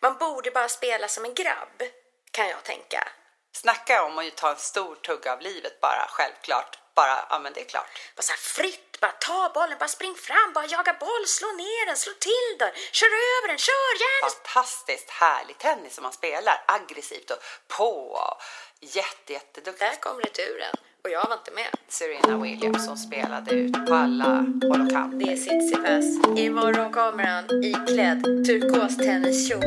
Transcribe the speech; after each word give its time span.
Man 0.00 0.18
borde 0.18 0.50
bara 0.50 0.68
spela 0.68 1.08
som 1.08 1.24
en 1.24 1.34
grabb, 1.34 1.82
kan 2.30 2.48
jag 2.48 2.62
tänka. 2.62 3.08
Snacka 3.52 4.04
om 4.04 4.18
att 4.18 4.36
ta 4.36 4.50
en 4.50 4.56
stor 4.56 4.94
tugga 4.94 5.32
av 5.32 5.40
livet 5.40 5.80
bara, 5.80 6.06
självklart. 6.08 6.78
Bara, 6.94 7.26
ja 7.30 7.38
men 7.38 7.52
det 7.52 7.60
är 7.60 7.64
klart. 7.64 7.90
Bara 8.16 8.22
så 8.22 8.32
här 8.32 8.38
fritt, 8.38 9.00
bara 9.00 9.12
ta 9.12 9.50
bollen, 9.54 9.78
bara 9.78 9.88
spring 9.88 10.14
fram, 10.14 10.52
bara 10.54 10.66
jaga 10.66 10.92
boll, 11.00 11.26
slå 11.26 11.48
ner 11.48 11.86
den, 11.86 11.96
slå 11.96 12.12
till 12.12 12.58
den, 12.58 12.70
kör 12.92 13.06
över 13.06 13.48
den, 13.48 13.58
kör 13.58 13.92
gärna! 14.00 14.30
Fantastiskt 14.30 15.10
härlig 15.10 15.58
tennis 15.58 15.94
som 15.94 16.02
man 16.02 16.12
spelar, 16.12 16.64
aggressivt 16.66 17.30
och 17.30 17.42
på 17.68 18.10
och 18.10 18.42
jätte, 18.80 19.32
jätteduktigt. 19.32 19.78
Där 19.78 20.00
kom 20.00 20.20
returen 20.20 20.76
och 21.06 21.12
jag 21.12 21.28
var 21.28 21.36
inte 21.36 21.50
med. 21.50 21.66
Serena 21.88 22.42
Williams 22.42 22.84
som 22.84 22.96
spelade 22.96 23.50
ut 23.54 23.86
på 23.86 23.94
alla 23.94 24.24
håll 24.68 24.80
och 24.80 24.90
kanter. 24.90 25.18
Det 25.18 25.32
är 25.32 25.36
Tsitsipas. 25.36 26.38
Imorgon 26.38 26.92
kommer 26.92 27.24
han 27.24 27.44
iklädd 27.64 28.22
turkos 28.22 28.96
tenniskjol. 28.96 29.62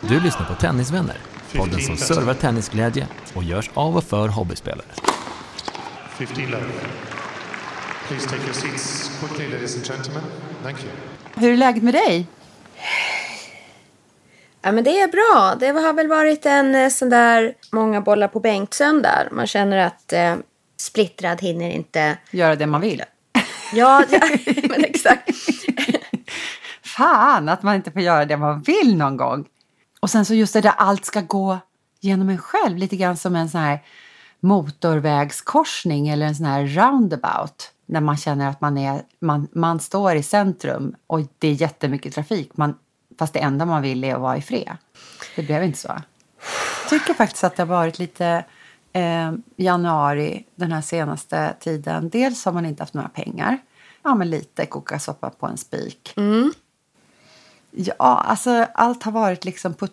Du 0.00 0.20
lyssnar 0.20 0.46
på 0.46 0.54
Tennisvänner, 0.54 1.16
podden 1.56 1.80
som 1.80 1.96
servar 1.96 2.34
tennisglädje 2.34 3.08
och 3.34 3.44
görs 3.44 3.70
av 3.74 3.96
och 3.96 4.04
för 4.04 4.28
hobbyspelare. 4.28 4.86
15 6.18 6.44
love. 6.44 7.09
Please 8.10 8.28
take 8.28 8.42
your 8.44 8.54
seats 8.54 9.18
quickly, 9.20 9.48
ladies 9.48 9.76
and 9.76 9.84
gentlemen. 9.86 10.22
Thank 10.62 10.78
you. 10.82 10.92
Hur 11.34 11.52
är 11.52 11.56
läget 11.56 11.82
med 11.82 11.94
dig? 11.94 12.26
Ja, 14.62 14.72
men 14.72 14.84
det 14.84 15.00
är 15.00 15.08
bra. 15.08 15.54
Det 15.54 15.66
har 15.66 15.92
väl 15.92 16.08
varit 16.08 16.46
en 16.46 16.74
eh, 16.74 16.88
sån 16.88 17.10
där 17.10 17.54
många 17.72 18.00
bollar 18.00 18.28
på 18.28 18.40
bänksöndag. 18.40 19.28
Man 19.32 19.46
känner 19.46 19.76
att 19.76 20.12
eh, 20.12 20.36
splittrad 20.76 21.40
hinner 21.40 21.70
inte... 21.70 22.18
Göra 22.30 22.56
det 22.56 22.66
man 22.66 22.80
vill? 22.80 23.02
Ja, 23.72 24.04
ja 24.10 24.20
men 24.68 24.84
exakt. 24.84 25.30
Fan 26.82 27.48
att 27.48 27.62
man 27.62 27.74
inte 27.74 27.90
får 27.90 28.02
göra 28.02 28.24
det 28.24 28.36
man 28.36 28.62
vill 28.62 28.96
någon 28.96 29.16
gång. 29.16 29.46
Och 30.00 30.10
sen 30.10 30.24
så 30.24 30.34
just 30.34 30.52
det 30.52 30.60
där 30.60 30.74
allt 30.76 31.04
ska 31.04 31.20
gå 31.20 31.58
genom 32.00 32.28
en 32.28 32.38
själv. 32.38 32.76
Lite 32.76 32.96
grann 32.96 33.16
som 33.16 33.36
en 33.36 33.48
sån 33.48 33.60
här 33.60 33.80
motorvägskorsning 34.40 36.08
eller 36.08 36.26
en 36.26 36.34
sån 36.34 36.46
här 36.46 36.66
roundabout. 36.66 37.72
När 37.90 38.00
man 38.00 38.16
känner 38.16 38.48
att 38.48 38.60
man, 38.60 38.78
är, 38.78 39.02
man, 39.20 39.48
man 39.52 39.80
står 39.80 40.14
i 40.14 40.22
centrum 40.22 40.94
och 41.06 41.20
det 41.38 41.48
är 41.48 41.52
jättemycket 41.52 42.14
trafik. 42.14 42.56
Man, 42.56 42.74
fast 43.18 43.32
det 43.32 43.38
enda 43.38 43.66
man 43.66 43.82
vill 43.82 44.04
är 44.04 44.14
att 44.14 44.20
vara 44.20 44.36
i 44.36 44.42
fred. 44.42 44.76
Det 45.36 45.42
blev 45.42 45.64
inte 45.64 45.78
så. 45.78 45.88
Jag 45.88 46.90
tycker 46.90 47.14
faktiskt 47.14 47.44
att 47.44 47.56
det 47.56 47.62
har 47.62 47.68
varit 47.68 47.98
lite 47.98 48.44
eh, 48.92 49.32
januari 49.56 50.44
den 50.54 50.72
här 50.72 50.80
senaste 50.80 51.54
tiden. 51.60 52.08
Dels 52.08 52.44
har 52.44 52.52
man 52.52 52.66
inte 52.66 52.82
haft 52.82 52.94
några 52.94 53.08
pengar. 53.08 53.58
Ja, 54.02 54.14
men 54.14 54.30
lite 54.30 54.66
koka 54.66 54.98
soppa 54.98 55.30
på 55.30 55.46
en 55.46 55.58
spik. 55.58 56.14
Ja, 57.70 58.24
alltså 58.26 58.66
allt 58.74 59.02
har 59.02 59.12
varit 59.12 59.44
liksom 59.44 59.74
på, 59.74 59.88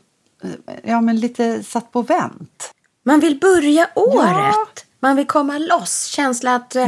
ja, 0.83 1.01
men 1.01 1.19
lite 1.19 1.63
satt 1.63 1.91
på 1.91 2.01
vänt. 2.01 2.71
Man 3.03 3.19
vill 3.19 3.39
börja 3.39 3.89
året. 3.95 4.85
Man 4.99 5.15
vill 5.15 5.27
komma 5.27 5.57
loss. 5.57 6.05
Känsla 6.05 6.55
att 6.55 6.75
eh, 6.75 6.87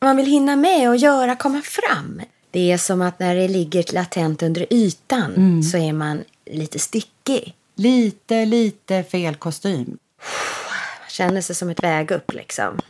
man 0.00 0.16
vill 0.16 0.26
hinna 0.26 0.56
med 0.56 0.88
och 0.88 0.96
göra, 0.96 1.36
komma 1.36 1.62
fram. 1.62 2.22
Det 2.50 2.72
är 2.72 2.78
som 2.78 3.02
att 3.02 3.18
när 3.18 3.34
det 3.34 3.48
ligger 3.48 3.94
latent 3.94 4.42
under 4.42 4.72
ytan 4.72 5.62
så 5.62 5.78
är 5.78 5.92
man 5.92 6.24
lite 6.50 6.78
stickig. 6.78 7.54
Lite, 7.74 8.44
lite 8.44 9.02
fel 9.02 9.34
kostym. 9.36 9.86
Man 9.86 11.08
känner 11.08 11.40
sig 11.40 11.56
som 11.56 11.68
ett 11.68 11.82
väg 11.82 12.10
upp 12.10 12.32
liksom. 12.32 12.80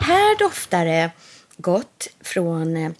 Här 0.00 0.38
doftar 0.38 0.84
det 0.84 1.10
gott 1.56 2.08
från 2.20 2.94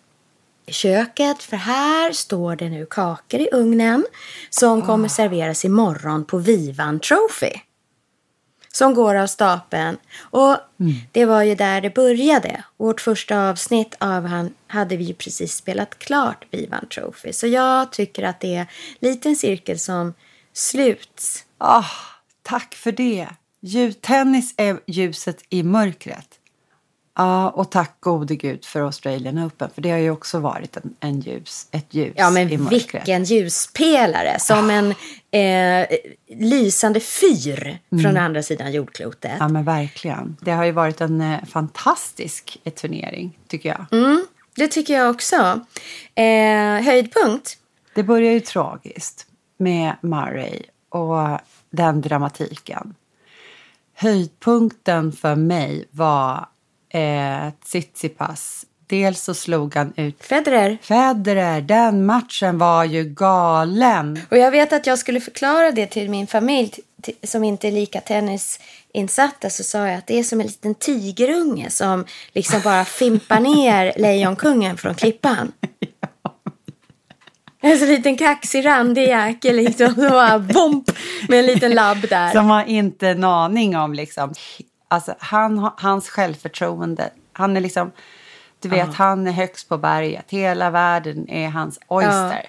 eh, 0.66 0.72
köket 0.72 1.42
för 1.42 1.56
här 1.56 2.12
står 2.12 2.56
det 2.56 2.68
nu 2.68 2.86
kakor 2.90 3.40
i 3.40 3.48
ugnen 3.52 4.06
som 4.50 4.82
kommer 4.82 5.08
serveras 5.08 5.64
imorgon 5.64 6.24
på 6.24 6.38
Vivan 6.38 7.00
Trophy. 7.00 7.52
Som 8.72 8.94
går 8.94 9.14
av 9.14 9.26
stapeln. 9.26 9.96
Och 10.18 10.56
det 11.12 11.24
var 11.24 11.42
ju 11.42 11.54
där 11.54 11.80
det 11.80 11.94
började. 11.94 12.64
Vårt 12.76 13.00
första 13.00 13.48
avsnitt 13.48 13.96
av 13.98 14.24
han 14.24 14.54
hade 14.66 14.96
vi 14.96 15.04
ju 15.04 15.14
precis 15.14 15.56
spelat 15.56 15.98
klart 15.98 16.46
Vivan 16.50 16.88
Trophy. 16.88 17.32
Så 17.32 17.46
jag 17.46 17.92
tycker 17.92 18.22
att 18.22 18.40
det 18.40 18.54
är 18.54 18.60
en 18.60 18.66
liten 19.00 19.36
cirkel 19.36 19.78
som 19.78 20.14
sluts. 20.52 21.44
Ah, 21.58 21.84
tack 22.42 22.74
för 22.74 22.92
det. 22.92 23.28
Ljus, 23.60 23.96
tennis 24.00 24.54
är 24.56 24.80
ljuset 24.86 25.42
i 25.48 25.62
mörkret. 25.62 26.28
Ja, 27.18 27.50
och 27.50 27.70
tack 27.70 27.96
gode 28.00 28.36
gud 28.36 28.64
för 28.64 28.80
Australian 28.80 29.46
Open. 29.46 29.70
För 29.74 29.82
det 29.82 29.90
har 29.90 29.98
ju 29.98 30.10
också 30.10 30.38
varit 30.38 30.76
en, 30.76 30.94
en 31.00 31.20
ljus, 31.20 31.68
ett 31.70 31.94
ljus 31.94 32.12
Ja 32.16 32.30
i 32.30 32.32
men 32.32 32.62
mörkret. 32.62 32.94
vilken 32.94 33.24
ljuspelare. 33.24 34.38
Som 34.40 34.70
en 34.70 34.94
eh, 35.30 35.86
lysande 36.38 37.00
fyr 37.00 37.78
från 38.02 38.16
andra 38.16 38.42
sidan 38.42 38.72
jordklotet. 38.72 39.32
Ja, 39.38 39.48
men 39.48 39.64
verkligen. 39.64 40.36
Det 40.40 40.50
har 40.50 40.64
ju 40.64 40.72
varit 40.72 41.00
en 41.00 41.20
eh, 41.20 41.44
fantastisk 41.44 42.60
eh, 42.64 42.72
turnering, 42.72 43.38
tycker 43.48 43.68
jag. 43.68 43.86
Det 44.56 44.68
tycker 44.68 44.94
jag 44.94 45.10
också. 45.10 45.60
Eh, 46.14 46.82
höjdpunkt. 46.84 47.58
Det 47.94 48.02
börjar 48.02 48.32
ju 48.32 48.40
tragiskt 48.40 49.26
med 49.58 49.96
Murray 50.00 50.62
och 50.88 51.38
den 51.70 52.00
dramatiken. 52.00 52.94
Höjdpunkten 53.94 55.12
för 55.12 55.34
mig 55.34 55.84
var 55.90 56.46
eh, 56.88 57.50
Tsitsipas. 57.64 58.66
Dels 58.86 59.22
så 59.22 59.34
slog 59.34 59.74
han 59.74 59.92
ut 59.96 60.24
Federer. 60.24 60.78
Federer. 60.82 61.60
Den 61.60 62.06
matchen 62.06 62.58
var 62.58 62.84
ju 62.84 63.04
galen. 63.04 64.20
Och 64.30 64.38
jag 64.38 64.50
vet 64.50 64.72
att 64.72 64.86
jag 64.86 64.98
skulle 64.98 65.20
förklara 65.20 65.70
det 65.70 65.86
till 65.86 66.10
min 66.10 66.26
familj 66.26 66.74
som 67.22 67.44
inte 67.44 67.68
är 67.68 67.72
lika 67.72 68.00
tennisinsatta 68.00 69.50
så 69.50 69.62
sa 69.62 69.86
jag 69.86 69.98
att 69.98 70.06
det 70.06 70.18
är 70.18 70.22
som 70.22 70.40
en 70.40 70.46
liten 70.46 70.74
tigerunge 70.74 71.70
som 71.70 72.04
liksom 72.32 72.60
bara 72.64 72.84
fimpar 72.84 73.40
ner 73.40 73.92
lejonkungen 73.98 74.76
från 74.76 74.94
klippan. 74.94 75.52
En 77.60 77.78
så 77.78 77.86
liten 77.86 78.16
kaxig 78.16 78.66
randig 78.66 79.02
jäkel 79.02 79.56
liksom. 79.56 79.94
Bara 79.96 80.38
bomp 80.38 80.90
med 81.28 81.38
en 81.38 81.46
liten 81.46 81.72
labb 81.72 82.08
där. 82.08 82.32
Som 82.32 82.46
har 82.46 82.64
inte 82.64 83.08
en 83.08 83.24
aning 83.24 83.76
om 83.76 83.94
liksom. 83.94 84.34
Alltså 84.88 85.14
han, 85.18 85.70
hans 85.76 86.08
självförtroende. 86.08 87.10
Han 87.32 87.56
är 87.56 87.60
liksom. 87.60 87.92
Du 88.60 88.68
vet, 88.68 88.94
han 88.94 89.26
är 89.26 89.32
högst 89.32 89.68
på 89.68 89.78
berget. 89.78 90.24
Hela 90.28 90.70
världen 90.70 91.28
är 91.28 91.48
hans 91.48 91.78
oyster. 91.88 92.46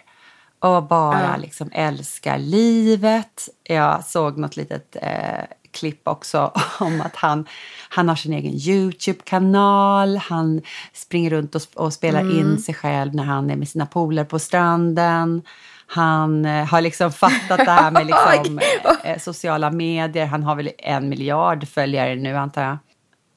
Och 0.59 0.83
bara 0.83 1.37
liksom 1.37 1.69
älskar 1.73 2.37
livet. 2.37 3.49
Jag 3.63 4.05
såg 4.05 4.37
något 4.37 4.57
litet 4.57 4.95
eh, 5.01 5.43
klipp 5.71 6.07
också 6.07 6.51
om 6.79 7.01
att 7.01 7.15
han, 7.15 7.45
han 7.89 8.09
har 8.09 8.15
sin 8.15 8.33
egen 8.33 8.53
YouTube-kanal. 8.53 10.17
Han 10.17 10.61
springer 10.93 11.29
runt 11.29 11.55
och, 11.55 11.61
och 11.75 11.93
spelar 11.93 12.39
in 12.39 12.57
sig 12.57 12.75
själv 12.75 13.15
när 13.15 13.23
han 13.23 13.49
är 13.49 13.55
med 13.55 13.69
sina 13.69 13.85
polare 13.85 14.25
på 14.25 14.39
stranden. 14.39 15.41
Han 15.87 16.45
eh, 16.45 16.65
har 16.65 16.81
liksom 16.81 17.11
fattat 17.11 17.57
det 17.65 17.71
här 17.71 17.91
med 17.91 18.05
liksom, 18.07 18.59
eh, 19.03 19.19
sociala 19.19 19.71
medier. 19.71 20.25
Han 20.25 20.43
har 20.43 20.55
väl 20.55 20.71
en 20.77 21.09
miljard 21.09 21.67
följare 21.67 22.15
nu 22.15 22.37
antar 22.37 22.63
jag. 22.63 22.77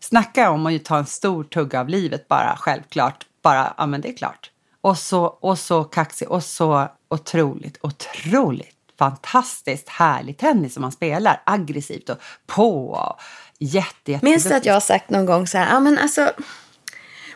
Snacka 0.00 0.50
om 0.50 0.66
att 0.66 0.84
ta 0.84 0.98
en 0.98 1.06
stor 1.06 1.44
tugga 1.44 1.80
av 1.80 1.88
livet 1.88 2.28
bara, 2.28 2.56
självklart. 2.56 3.26
Bara, 3.42 3.74
ja 3.78 3.86
men 3.86 4.00
det 4.00 4.08
är 4.08 4.16
klart. 4.16 4.50
Och 4.80 4.98
så, 4.98 5.24
och 5.24 5.58
så 5.58 5.84
kaxig 5.84 6.28
och 6.28 6.44
så 6.44 6.88
otroligt, 7.08 7.78
otroligt 7.80 8.76
fantastiskt 8.98 9.88
härlig 9.88 10.38
tennis 10.38 10.74
som 10.74 10.80
man 10.80 10.92
spelar. 10.92 11.42
Aggressivt 11.46 12.08
och 12.08 12.18
på 12.46 12.90
och 12.90 13.20
jätte, 13.58 14.12
jätte 14.12 14.24
Minns 14.24 14.44
du 14.44 14.54
att 14.54 14.66
jag 14.66 14.74
har 14.74 14.80
sagt 14.80 15.10
någon 15.10 15.26
gång 15.26 15.46
så 15.46 15.58
här, 15.58 15.72
ja 15.74 15.80
men 15.80 15.98
alltså, 15.98 16.32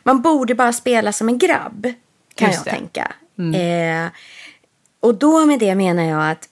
man 0.03 0.23
borde 0.23 0.55
bara 0.55 0.73
spela 0.73 1.13
som 1.13 1.29
en 1.29 1.39
grabb, 1.39 1.87
kan 2.35 2.49
Just 2.49 2.67
jag 2.67 2.75
det. 2.75 2.79
tänka. 2.79 3.13
Eh, 3.39 4.11
och 5.05 5.15
då 5.15 5.47
med 5.47 5.59
det 5.59 5.75
menar 5.75 6.03
jag 6.03 6.31
att 6.31 6.49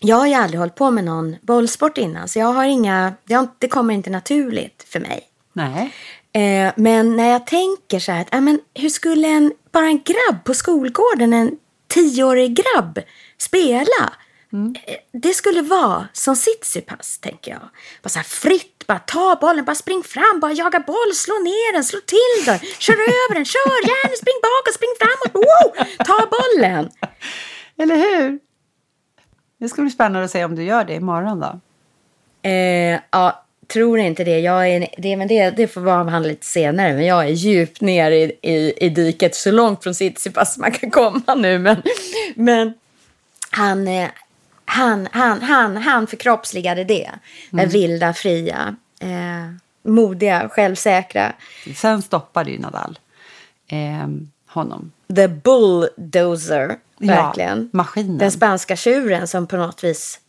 jag 0.00 0.16
har 0.16 0.26
ju 0.26 0.34
aldrig 0.34 0.58
hållit 0.60 0.74
på 0.74 0.90
med 0.90 1.04
någon 1.04 1.36
bollsport 1.42 1.98
innan. 1.98 2.28
Så 2.28 2.38
jag 2.38 2.46
har 2.52 2.64
inga, 2.64 3.12
det, 3.58 3.68
kommer 3.68 3.94
inte 3.94 4.10
naturligt 4.10 4.86
för 4.88 5.00
mig. 5.00 5.22
Nej. 5.52 5.92
Eh, 6.32 6.72
men 6.76 7.16
när 7.16 7.30
jag 7.30 7.46
tänker 7.46 7.98
så 7.98 8.12
här, 8.12 8.20
att, 8.20 8.28
ja, 8.32 8.40
men 8.40 8.60
hur 8.74 8.88
skulle 8.88 9.28
en, 9.28 9.52
bara 9.72 9.86
en 9.86 10.02
grabb 10.02 10.44
på 10.44 10.54
skolgården, 10.54 11.32
en 11.32 11.50
tioårig 11.88 12.56
grabb, 12.56 12.98
spela? 13.38 14.12
Eh, 14.86 14.96
Det 15.12 15.34
skulle 15.34 15.62
vara 15.62 16.08
som 16.12 16.36
Sitsipas, 16.36 17.18
tänker 17.18 17.50
jag. 17.50 17.68
Bara 18.02 18.08
så 18.08 18.18
här 18.18 18.24
fritt, 18.24 18.86
bara 18.86 18.98
ta 18.98 19.38
bollen, 19.40 19.64
bara 19.64 19.76
spring 19.76 20.02
fram, 20.02 20.40
bara 20.40 20.52
jaga 20.52 20.80
boll, 20.80 21.14
slå 21.14 21.34
ner 21.34 21.72
den, 21.72 21.84
slå 21.84 22.00
till 22.00 22.44
den, 22.46 22.58
kör 22.78 22.92
över 22.94 23.34
den, 23.34 23.44
kör 23.44 23.86
gärna, 23.88 24.16
spring 24.16 24.40
bakåt, 24.42 24.74
spring 24.74 24.94
framåt, 25.00 25.34
wow, 25.46 25.86
ta 26.06 26.28
bollen. 26.36 26.90
Eller 27.78 27.96
hur? 27.96 28.38
Det 29.58 29.68
ska 29.68 29.82
bli 29.82 29.90
spännande 29.90 30.24
att 30.24 30.30
se 30.30 30.44
om 30.44 30.54
du 30.54 30.62
gör 30.62 30.84
det 30.84 30.94
imorgon 30.94 31.40
då. 31.40 31.60
Eh, 32.48 33.00
ja, 33.10 33.44
tror 33.66 33.98
inte 33.98 34.24
det. 34.24 34.40
Jag 34.40 34.68
är, 34.68 34.88
det, 34.98 35.16
men 35.16 35.28
det, 35.28 35.50
det 35.50 35.68
får 35.68 35.80
vara 35.80 36.00
avhandlat 36.00 36.30
lite 36.30 36.46
senare. 36.46 36.94
Men 36.94 37.06
jag 37.06 37.24
är 37.24 37.30
djupt 37.30 37.80
ner 37.80 38.10
i, 38.10 38.38
i, 38.42 38.72
i 38.86 38.88
diket 38.88 39.34
så 39.34 39.50
långt 39.50 39.82
från 39.82 39.94
Tsitsipas 39.94 40.58
man 40.58 40.72
kan 40.72 40.90
komma 40.90 41.34
nu. 41.36 41.58
Men, 41.58 41.82
men 42.34 42.74
han, 43.50 43.88
eh, 43.88 44.08
han, 44.64 45.08
han, 45.12 45.42
han, 45.42 45.76
han 45.76 46.06
förkroppsligade 46.06 46.84
det. 46.84 47.10
Den 47.50 47.68
vilda, 47.68 48.12
fria, 48.12 48.76
eh, 49.00 49.52
modiga, 49.82 50.48
självsäkra. 50.48 51.32
Sen 51.76 52.02
stoppade 52.02 52.50
ju 52.50 52.58
Nadal 52.58 52.98
eh, 53.68 54.08
honom. 54.46 54.92
The 55.16 55.28
bulldozer, 55.28 56.76
verkligen. 56.98 57.70
maskinen. 57.72 58.18
Den 58.18 58.32
spanska 58.32 58.76
tjuren 58.76 59.28
som 59.28 59.46
på 59.46 59.56
något 59.56 59.84
vis 59.84 60.20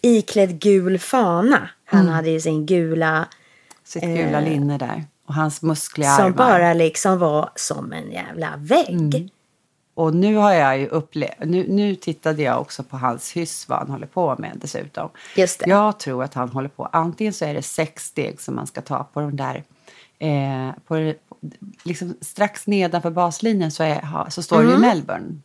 iklädd 0.00 0.58
gul 0.60 0.98
fana. 0.98 1.68
Han 1.84 2.00
Mm. 2.00 2.12
hade 2.12 2.30
ju 2.30 2.40
sin 2.40 2.66
gula 2.66 3.28
Sitt 3.84 4.02
gula 4.02 4.40
linne 4.40 4.78
där. 4.78 5.04
Och 5.26 5.34
hans 5.34 5.62
muskliga 5.62 6.08
Eh, 6.08 6.16
Som 6.16 6.24
armar. 6.24 6.36
bara 6.36 6.74
liksom 6.74 7.18
var 7.18 7.50
som 7.56 7.92
en 7.92 8.12
jävla 8.12 8.52
vägg. 8.58 9.14
Mm. 9.14 9.28
Och 9.94 10.14
nu 10.14 10.34
har 10.36 10.52
jag 10.52 10.78
ju 10.78 10.86
upplevt, 10.88 11.34
nu, 11.44 11.66
nu 11.68 11.94
tittade 11.94 12.42
jag 12.42 12.60
också 12.60 12.82
på 12.82 12.96
hans 12.96 13.32
hyss 13.32 13.68
vad 13.68 13.78
han 13.78 13.90
håller 13.90 14.06
på 14.06 14.36
med 14.38 14.50
dessutom. 14.54 15.10
Just 15.36 15.58
det. 15.60 15.70
Jag 15.70 15.98
tror 15.98 16.24
att 16.24 16.34
han 16.34 16.48
håller 16.48 16.68
på, 16.68 16.88
antingen 16.92 17.32
så 17.32 17.44
är 17.44 17.54
det 17.54 17.62
sex 17.62 18.04
steg 18.06 18.40
som 18.40 18.54
man 18.54 18.66
ska 18.66 18.80
ta 18.80 19.04
på 19.04 19.20
de 19.20 19.36
där, 19.36 19.64
eh, 20.18 20.70
på, 20.86 21.14
liksom 21.84 22.16
strax 22.20 22.66
nedanför 22.66 23.10
baslinjen 23.10 23.70
så, 23.70 23.82
är, 23.82 24.30
så 24.30 24.42
står 24.42 24.62
det 24.62 24.70
ju 24.70 24.78
Melbourne. 24.78 25.38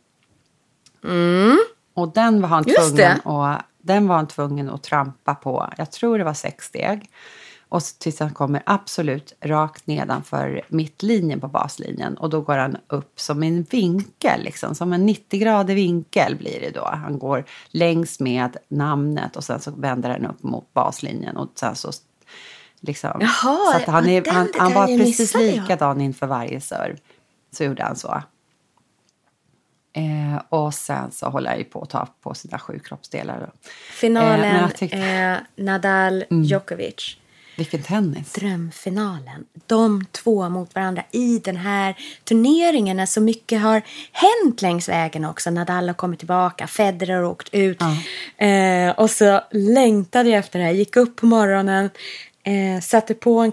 Och 1.94 2.12
den 2.12 2.40
var 2.40 2.48
han 2.48 2.64
Mm. 2.64 2.74
Just 2.76 2.96
tvungen 2.96 3.20
att, 3.24 3.64
den 3.78 4.08
var 4.08 4.16
han 4.16 4.26
tvungen 4.26 4.70
att 4.70 4.82
trampa 4.82 5.34
på, 5.34 5.72
jag 5.76 5.92
tror 5.92 6.18
det 6.18 6.24
var 6.24 6.34
sex 6.34 6.66
steg. 6.66 7.10
Och 7.68 7.82
tills 7.82 8.20
han 8.20 8.34
kommer 8.34 8.62
absolut 8.66 9.34
rakt 9.40 9.86
nedanför 9.86 10.62
mittlinjen 10.68 11.40
på 11.40 11.48
baslinjen. 11.48 12.16
Och 12.16 12.30
då 12.30 12.40
går 12.40 12.56
han 12.56 12.76
upp 12.86 13.20
som 13.20 13.42
en 13.42 13.62
vinkel, 13.62 14.42
liksom, 14.42 14.74
som 14.74 14.92
en 14.92 15.08
90-gradig 15.08 15.74
vinkel 15.74 16.36
blir 16.36 16.60
det 16.60 16.70
då. 16.70 16.84
Han 16.84 17.18
går 17.18 17.44
längs 17.68 18.20
med 18.20 18.56
namnet 18.68 19.36
och 19.36 19.44
sen 19.44 19.60
så 19.60 19.70
vänder 19.70 20.10
han 20.10 20.26
upp 20.26 20.42
mot 20.42 20.72
baslinjen. 20.72 21.36
Och 21.36 21.48
sen 21.54 21.76
så 21.76 21.92
liksom, 22.80 23.20
Jaha, 23.20 23.72
så 23.72 23.76
att 23.76 23.86
han, 23.86 24.08
är, 24.08 24.32
han, 24.32 24.48
han 24.58 24.74
var 24.74 24.86
precis 24.86 25.34
likadan 25.34 26.00
inför 26.00 26.26
varje 26.26 26.60
serve. 26.60 26.96
Så 27.52 27.64
gjorde 27.64 27.82
han 27.82 27.96
så. 27.96 28.22
Eh, 29.92 30.42
och 30.48 30.74
sen 30.74 31.10
så 31.12 31.26
håller 31.28 31.50
jag 31.50 31.58
ju 31.58 31.64
på 31.64 31.82
att 31.82 31.90
ta 31.90 32.08
på 32.22 32.34
sina 32.34 32.58
sju 32.58 32.78
kroppsdelar. 32.78 33.50
Finalen, 33.92 34.56
Eh, 34.64 34.68
tyckte- 34.70 34.96
eh, 35.56 35.64
Nadal, 35.64 36.24
Djokovic. 36.30 37.16
Vilken 37.56 37.82
tennis. 37.82 38.32
Drömfinalen. 38.32 39.44
De 39.66 40.04
två 40.12 40.48
mot 40.48 40.74
varandra 40.74 41.02
i 41.10 41.38
den 41.38 41.56
här 41.56 41.94
turneringen 42.24 42.96
när 42.96 43.06
så 43.06 43.20
mycket 43.20 43.60
har 43.62 43.82
hänt 44.12 44.62
längs 44.62 44.88
vägen 44.88 45.24
också. 45.24 45.50
Nadal 45.50 45.86
har 45.88 45.94
kommit 45.94 46.18
tillbaka, 46.18 46.66
Federer 46.66 47.14
har 47.16 47.24
åkt 47.24 47.48
ut. 47.54 47.80
Eh, 48.36 48.90
och 49.00 49.10
så 49.10 49.40
längtade 49.50 50.28
jag 50.28 50.38
efter 50.38 50.58
det 50.58 50.64
här. 50.64 50.72
Gick 50.72 50.96
upp 50.96 51.16
på 51.16 51.26
morgonen, 51.26 51.90
eh, 52.42 52.80
satte 52.82 53.14
på 53.14 53.38
en 53.40 53.52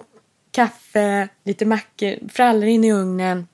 kaffe, 0.51 1.27
lite 1.43 1.65
mackor, 1.65 2.29
frallor 2.29 2.63
in 2.65 2.83
i 2.83 2.91
ugnen. 2.93 3.47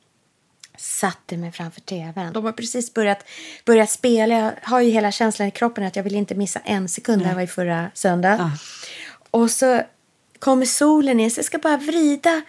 Satte 0.77 1.37
mig 1.37 1.51
framför 1.51 1.81
tvn. 1.81 2.33
De 2.33 2.45
har 2.45 2.51
precis 2.51 2.93
börjat, 2.93 3.25
börjat 3.65 3.89
spela. 3.89 4.35
Jag 4.35 4.51
har 4.63 4.81
ju 4.81 4.91
hela 4.91 5.11
känslan 5.11 5.47
i 5.47 5.51
kroppen 5.51 5.83
att 5.83 5.95
jag 5.95 6.03
vill 6.03 6.15
inte 6.15 6.35
missa 6.35 6.59
en 6.59 6.89
sekund. 6.89 7.21
Det 7.21 7.27
här 7.27 7.33
var 7.35 7.41
ju 7.41 7.47
förra 7.47 7.91
söndag. 7.93 8.51
Och 9.31 9.51
så 9.51 9.81
kommer 10.39 10.65
solen 10.65 11.19
in 11.19 11.31
så 11.31 11.39
jag 11.39 11.45
ska 11.45 11.57
bara 11.57 11.77
vrida 11.77 12.41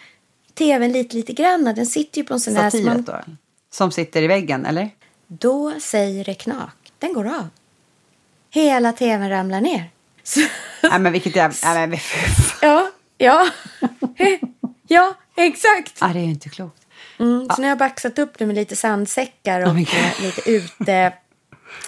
tvn 0.55 0.93
lite, 0.93 1.17
lite 1.17 1.33
grann. 1.33 1.65
Den 1.65 1.87
sitter 1.87 2.19
ju 2.19 2.25
på 2.25 2.35
en 2.35 2.41
sån 2.41 2.55
där... 2.55 2.71
som 2.71 2.85
man- 2.85 3.03
Stativet 3.03 3.27
då? 3.27 3.33
Som 3.71 3.91
sitter 3.93 4.23
i 4.23 4.27
väggen, 4.27 4.67
eller? 4.67 4.91
Då 5.27 5.73
säger 5.81 6.25
det 6.25 6.35
knak. 6.35 6.77
Den 6.99 7.13
går 7.13 7.27
av. 7.27 7.49
Hela 8.51 8.93
tvn 8.93 9.29
ramlar 9.31 9.61
ner. 9.61 9.91
Så, 10.23 10.41
Nej 10.83 10.99
men 10.99 11.13
vilket 11.13 11.37
jävla... 11.37 11.57
Nej, 11.75 11.87
men, 11.87 11.99
ja, 12.63 12.91
ja. 13.19 13.49
ja, 14.89 15.15
exakt. 15.37 15.97
ah, 15.99 16.09
det 16.09 16.19
är 16.19 16.25
ju 16.25 16.31
inte 16.31 16.49
klokt. 16.49 16.84
Mm, 17.19 17.49
så 17.51 17.61
nu 17.61 17.63
har 17.63 17.69
jag 17.69 17.79
baxat 17.79 18.19
upp 18.19 18.39
det 18.39 18.47
med 18.47 18.57
lite 18.57 18.77
sandsäckar 18.77 19.61
och 19.61 19.69
Oh 19.69 19.77
lite 20.23 20.51
ute... 20.51 21.13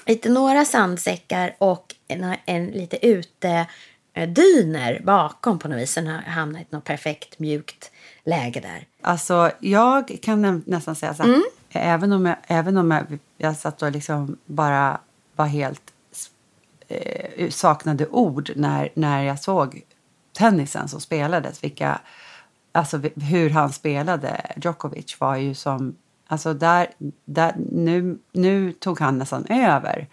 Lite 0.06 0.28
några 0.28 0.64
sandsäckar 0.64 1.56
och 1.58 1.94
en, 2.08 2.34
en 2.46 2.66
lite 2.66 3.06
ute 3.06 3.66
eh, 4.14 4.28
dyner 4.28 5.00
bakom 5.04 5.58
på 5.58 5.68
något 5.68 5.78
vis. 5.78 5.92
Sen 5.92 6.06
har 6.06 6.14
jag 6.14 6.32
hamnat 6.32 6.62
i 6.62 6.66
något 6.70 6.84
perfekt 6.84 7.38
mjukt 7.38 7.90
läge 8.24 8.60
där. 8.60 8.86
Alltså, 9.02 9.50
jag 9.60 10.18
kan 10.22 10.42
nä- 10.42 10.60
nästan 10.66 10.96
säga 10.96 11.14
så 11.14 11.22
här. 11.22 11.30
Mm. 11.30 11.42
Även 11.70 12.12
om, 12.12 12.26
jag, 12.26 12.36
även 12.46 12.76
om 12.76 12.90
jag, 12.90 13.18
jag 13.38 13.56
satt 13.56 13.82
och 13.82 13.92
liksom 13.92 14.38
bara 14.46 15.00
var 15.36 15.46
helt 15.46 15.82
eh, 16.88 17.50
saknade 17.50 18.06
ord 18.06 18.50
när, 18.56 18.88
när 18.94 19.22
jag 19.22 19.40
såg 19.40 19.82
tennisen 20.32 20.88
som 20.88 21.00
spelades. 21.00 21.64
Vilka, 21.64 22.00
alltså 22.76 23.00
hur 23.16 23.50
han 23.50 23.72
spelade, 23.72 24.52
Djokovic, 24.56 25.20
var 25.20 25.36
ju 25.36 25.54
som... 25.54 25.96
Alltså 26.28 26.54
där, 26.54 26.86
där, 27.24 27.54
nu, 27.72 28.18
nu 28.32 28.72
tog 28.72 29.00
han 29.00 29.18
nästan 29.18 29.46
över 29.46 30.08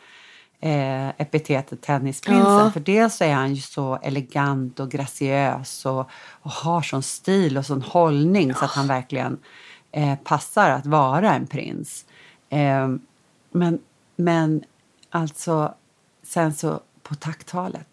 eh, 0.59 1.09
epitetet 1.09 1.81
tennisprinsen. 1.81 2.53
Ja. 2.53 2.71
För 2.71 2.79
dels 2.79 3.21
är 3.21 3.33
han 3.33 3.53
ju 3.55 3.61
så 3.61 3.99
elegant 4.01 4.79
och 4.79 4.91
graciös 4.91 5.85
och, 5.85 6.09
och 6.29 6.51
har 6.51 6.81
sån 6.81 7.03
stil 7.03 7.57
och 7.57 7.65
sån 7.65 7.81
hållning 7.81 8.53
så 8.53 8.65
att 8.65 8.71
han 8.71 8.87
verkligen 8.87 9.39
eh, 9.91 10.15
passar 10.15 10.69
att 10.69 10.85
vara 10.85 11.33
en 11.33 11.47
prins. 11.47 12.05
Eh, 12.49 12.87
men, 13.51 13.79
men 14.15 14.63
alltså, 15.09 15.73
sen 16.23 16.53
så 16.53 16.79
på 17.03 17.15
tacktalet. 17.15 17.87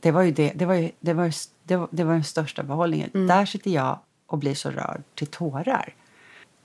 Det 0.00 0.10
var 0.10 0.22
ju 0.22 0.30
det, 0.30 0.52
det 0.54 0.66
var 0.66 0.74
ju, 0.74 0.90
det 1.00 1.12
var 1.12 1.24
ju, 1.24 1.32
det 1.64 1.76
var, 1.76 1.88
det 1.90 2.04
var 2.04 2.12
den 2.12 2.24
största 2.24 2.62
behållningen. 2.62 3.10
Där 3.12 3.46
sitter 3.46 3.70
jag 3.70 3.98
och 4.30 4.38
blir 4.38 4.54
så 4.54 4.70
rörd 4.70 5.02
till 5.14 5.26
tårar. 5.26 5.94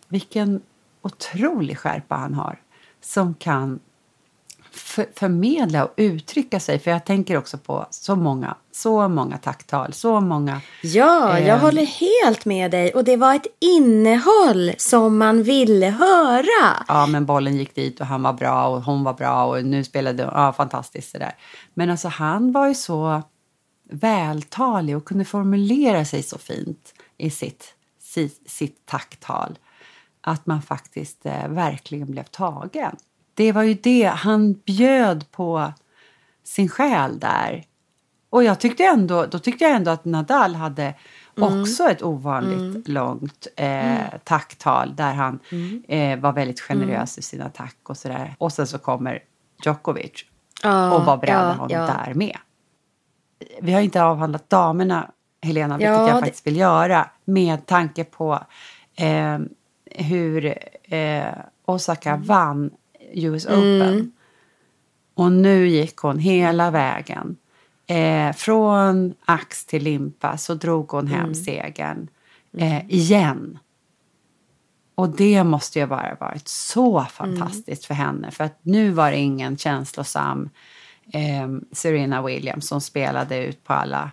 Vilken 0.07 0.61
otrolig 1.01 1.77
skärpa 1.77 2.15
han 2.15 2.33
har 2.33 2.59
som 3.01 3.33
kan 3.33 3.79
för, 4.71 5.05
förmedla 5.15 5.85
och 5.85 5.93
uttrycka 5.97 6.59
sig. 6.59 6.79
För 6.79 6.91
jag 6.91 7.05
tänker 7.05 7.37
också 7.37 7.57
på 7.57 7.85
så 7.89 8.15
många, 8.15 8.55
så 8.71 9.07
många 9.07 9.37
tacktal, 9.37 9.93
så 9.93 10.21
många... 10.21 10.61
Ja, 10.83 11.39
jag 11.39 11.55
Ehm. 11.55 11.59
håller 11.59 11.85
helt 11.85 12.45
med 12.45 12.71
dig. 12.71 12.91
Och 12.93 13.03
det 13.03 13.17
var 13.17 13.35
ett 13.35 13.47
innehåll 13.59 14.71
som 14.77 15.17
man 15.17 15.43
ville 15.43 15.85
höra. 15.85 16.83
Ja, 16.87 17.05
men 17.07 17.25
bollen 17.25 17.55
gick 17.57 17.75
dit 17.75 17.99
och 17.99 18.05
han 18.05 18.23
var 18.23 18.33
bra 18.33 18.67
och 18.67 18.81
hon 18.83 19.03
var 19.03 19.13
bra 19.13 19.45
och 19.45 19.65
nu 19.65 19.83
spelade 19.83 20.23
ja, 20.23 20.53
fantastiskt 20.53 21.11
sådär. 21.11 21.35
Men 21.73 21.89
alltså 21.89 22.07
han 22.07 22.51
var 22.51 22.67
ju 22.67 22.73
så 22.75 23.21
vältalig 23.91 24.97
och 24.97 25.05
kunde 25.05 25.25
formulera 25.25 26.05
sig 26.05 26.23
så 26.23 26.37
fint 26.37 26.93
i 27.17 27.29
sitt, 27.29 27.75
sitt, 27.99 28.49
sitt 28.49 28.85
tacktal 28.85 29.57
att 30.21 30.45
man 30.45 30.61
faktiskt 30.61 31.25
eh, 31.25 31.47
verkligen 31.47 32.11
blev 32.11 32.23
tagen. 32.23 32.95
Det 33.33 33.51
var 33.51 33.63
ju 33.63 33.73
det, 33.73 34.03
han 34.03 34.53
bjöd 34.53 35.31
på 35.31 35.73
sin 36.43 36.69
själ 36.69 37.19
där. 37.19 37.63
Och 38.29 38.43
jag 38.43 38.59
tyckte 38.59 38.83
ändå, 38.83 39.25
då 39.25 39.39
tyckte 39.39 39.63
jag 39.63 39.75
ändå 39.75 39.91
att 39.91 40.05
Nadal 40.05 40.55
hade 40.55 40.93
också 41.39 41.83
ett 41.83 42.03
ovanligt 42.03 42.87
långt 42.87 43.47
eh, 43.55 43.97
tacktal 44.23 44.95
där 44.95 45.13
han 45.13 45.39
eh, 45.87 46.19
var 46.19 46.33
väldigt 46.33 46.61
generös 46.61 47.17
i 47.17 47.21
sina 47.21 47.49
tack 47.49 47.77
och 47.83 47.97
sådär. 47.97 48.35
Och 48.37 48.53
sen 48.53 48.67
så 48.67 48.77
kommer 48.77 49.19
Djokovic 49.65 50.25
Ja, 50.63 50.91
och 50.91 51.05
var 51.05 51.17
bredvid 51.17 51.45
ja, 51.45 51.51
honom 51.51 51.69
ja. 51.69 52.03
där 52.05 52.13
med. 52.13 52.37
Vi 53.61 53.73
har 53.73 53.81
inte 53.81 54.03
avhandlat 54.03 54.49
damerna, 54.49 55.11
Helena, 55.45 55.77
vilket 55.77 55.91
Ja, 55.93 56.07
jag 56.07 56.17
det- 56.17 56.21
faktiskt 56.21 56.47
vill 56.47 56.57
göra 56.57 57.09
med 57.25 57.65
tanke 57.65 58.03
på 58.03 58.39
eh, 58.95 59.39
hur 59.91 60.57
eh, 60.83 61.25
Osaka 61.65 62.17
vann 62.17 62.71
US 63.13 63.45
Open. 63.45 64.11
Och 65.13 65.31
nu 65.31 65.67
gick 65.67 65.97
hon 65.97 66.19
hela 66.19 66.71
vägen. 66.71 67.37
Eh, 67.87 68.33
från 68.33 69.13
ax 69.25 69.65
till 69.65 69.83
limpa 69.83 70.37
så 70.37 70.53
drog 70.53 70.89
hon 70.91 71.07
hem 71.07 71.33
segern 71.35 72.07
eh, 72.57 72.89
igen. 72.89 73.59
Och 74.95 75.09
det 75.09 75.43
måste 75.43 75.79
ju 75.79 75.85
bara 75.87 76.15
varit 76.19 76.47
så 76.47 77.03
fantastiskt 77.03 77.85
för 77.85 77.93
henne. 77.93 78.31
För 78.31 78.43
att 78.43 78.59
nu 78.61 78.89
var 78.91 79.11
det 79.11 79.17
ingen 79.17 79.57
känslosam 79.57 80.49
eh, 81.13 81.49
Serena 81.71 82.21
Williams 82.21 82.67
som 82.67 82.81
spelade 82.81 83.45
ut 83.45 83.63
på 83.63 83.73
alla, 83.73 84.11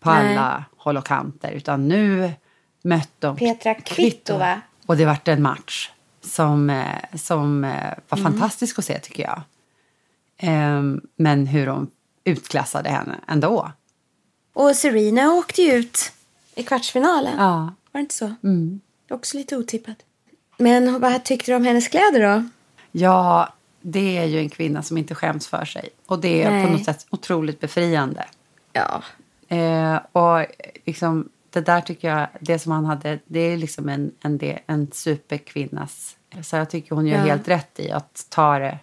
på 0.00 0.10
Nej. 0.10 0.36
alla 0.36 0.64
håll 0.76 0.96
och 0.96 1.06
kanter. 1.06 1.50
Utan 1.50 1.88
nu 1.88 2.32
mötte 2.82 3.08
de 3.26 3.36
Petra 3.36 3.74
Kvitova. 3.74 4.60
Och 4.86 4.96
det 4.96 5.04
vart 5.04 5.28
en 5.28 5.42
match 5.42 5.90
som, 6.20 6.70
eh, 6.70 6.84
som 7.14 7.64
eh, 7.64 7.94
var 8.08 8.18
Mm. 8.18 8.32
fantastisk 8.32 8.78
att 8.78 8.84
se 8.84 8.98
tycker 8.98 9.22
jag. 9.22 9.42
Ehm, 10.38 11.00
men 11.16 11.46
hur 11.46 11.66
de 11.66 11.90
utklassade 12.24 12.90
henne 12.90 13.16
ändå. 13.28 13.72
Och 14.52 14.76
Serena 14.76 15.32
åkte 15.32 15.62
ju 15.62 15.72
ut 15.72 16.12
i 16.54 16.62
kvartsfinalen. 16.62 17.34
Ja. 17.38 17.54
Var 17.92 17.98
det 17.98 18.00
inte 18.00 18.14
så? 18.14 18.34
Mm. 18.42 18.80
Också 19.10 19.36
lite 19.36 19.56
otippat. 19.56 19.96
Men 20.56 21.00
vad 21.00 21.24
tyckte 21.24 21.50
du 21.52 21.56
om 21.56 21.64
hennes 21.64 21.88
kläder 21.88 22.20
då? 22.36 22.48
Ja, 22.92 23.52
det 23.80 24.18
är 24.18 24.24
ju 24.24 24.38
en 24.38 24.50
kvinna 24.50 24.82
som 24.82 24.98
inte 24.98 25.14
skäms 25.14 25.46
för 25.48 25.64
sig. 25.64 25.88
Och 26.06 26.18
det 26.18 26.42
är 26.42 26.50
Nej. 26.50 26.66
på 26.66 26.72
något 26.72 26.84
sätt 26.84 27.06
otroligt 27.10 27.60
befriande. 27.60 28.24
Ja. 28.72 29.02
Eh, 29.48 29.96
och 30.12 30.46
liksom, 30.84 31.28
det 31.50 31.60
där 31.60 31.80
tycker 31.80 32.08
jag, 32.08 32.26
det 32.40 32.58
som 32.58 32.72
han 32.72 32.84
hade, 32.84 33.18
det 33.26 33.40
är 33.40 33.56
liksom 33.56 33.88
en, 33.88 34.12
en, 34.24 34.38
del- 34.38 34.58
en 34.66 34.90
superkvinnas... 34.92 36.14
Så 36.42 36.56
jag 36.56 36.70
tycker 36.70 36.94
hon 36.94 37.06
gör 37.06 37.18
Ja. 37.18 37.24
helt 37.24 37.48
rätt 37.48 37.80
i 37.80 37.90
att 37.90 38.26
ta 38.28 38.58
det, 38.58 38.78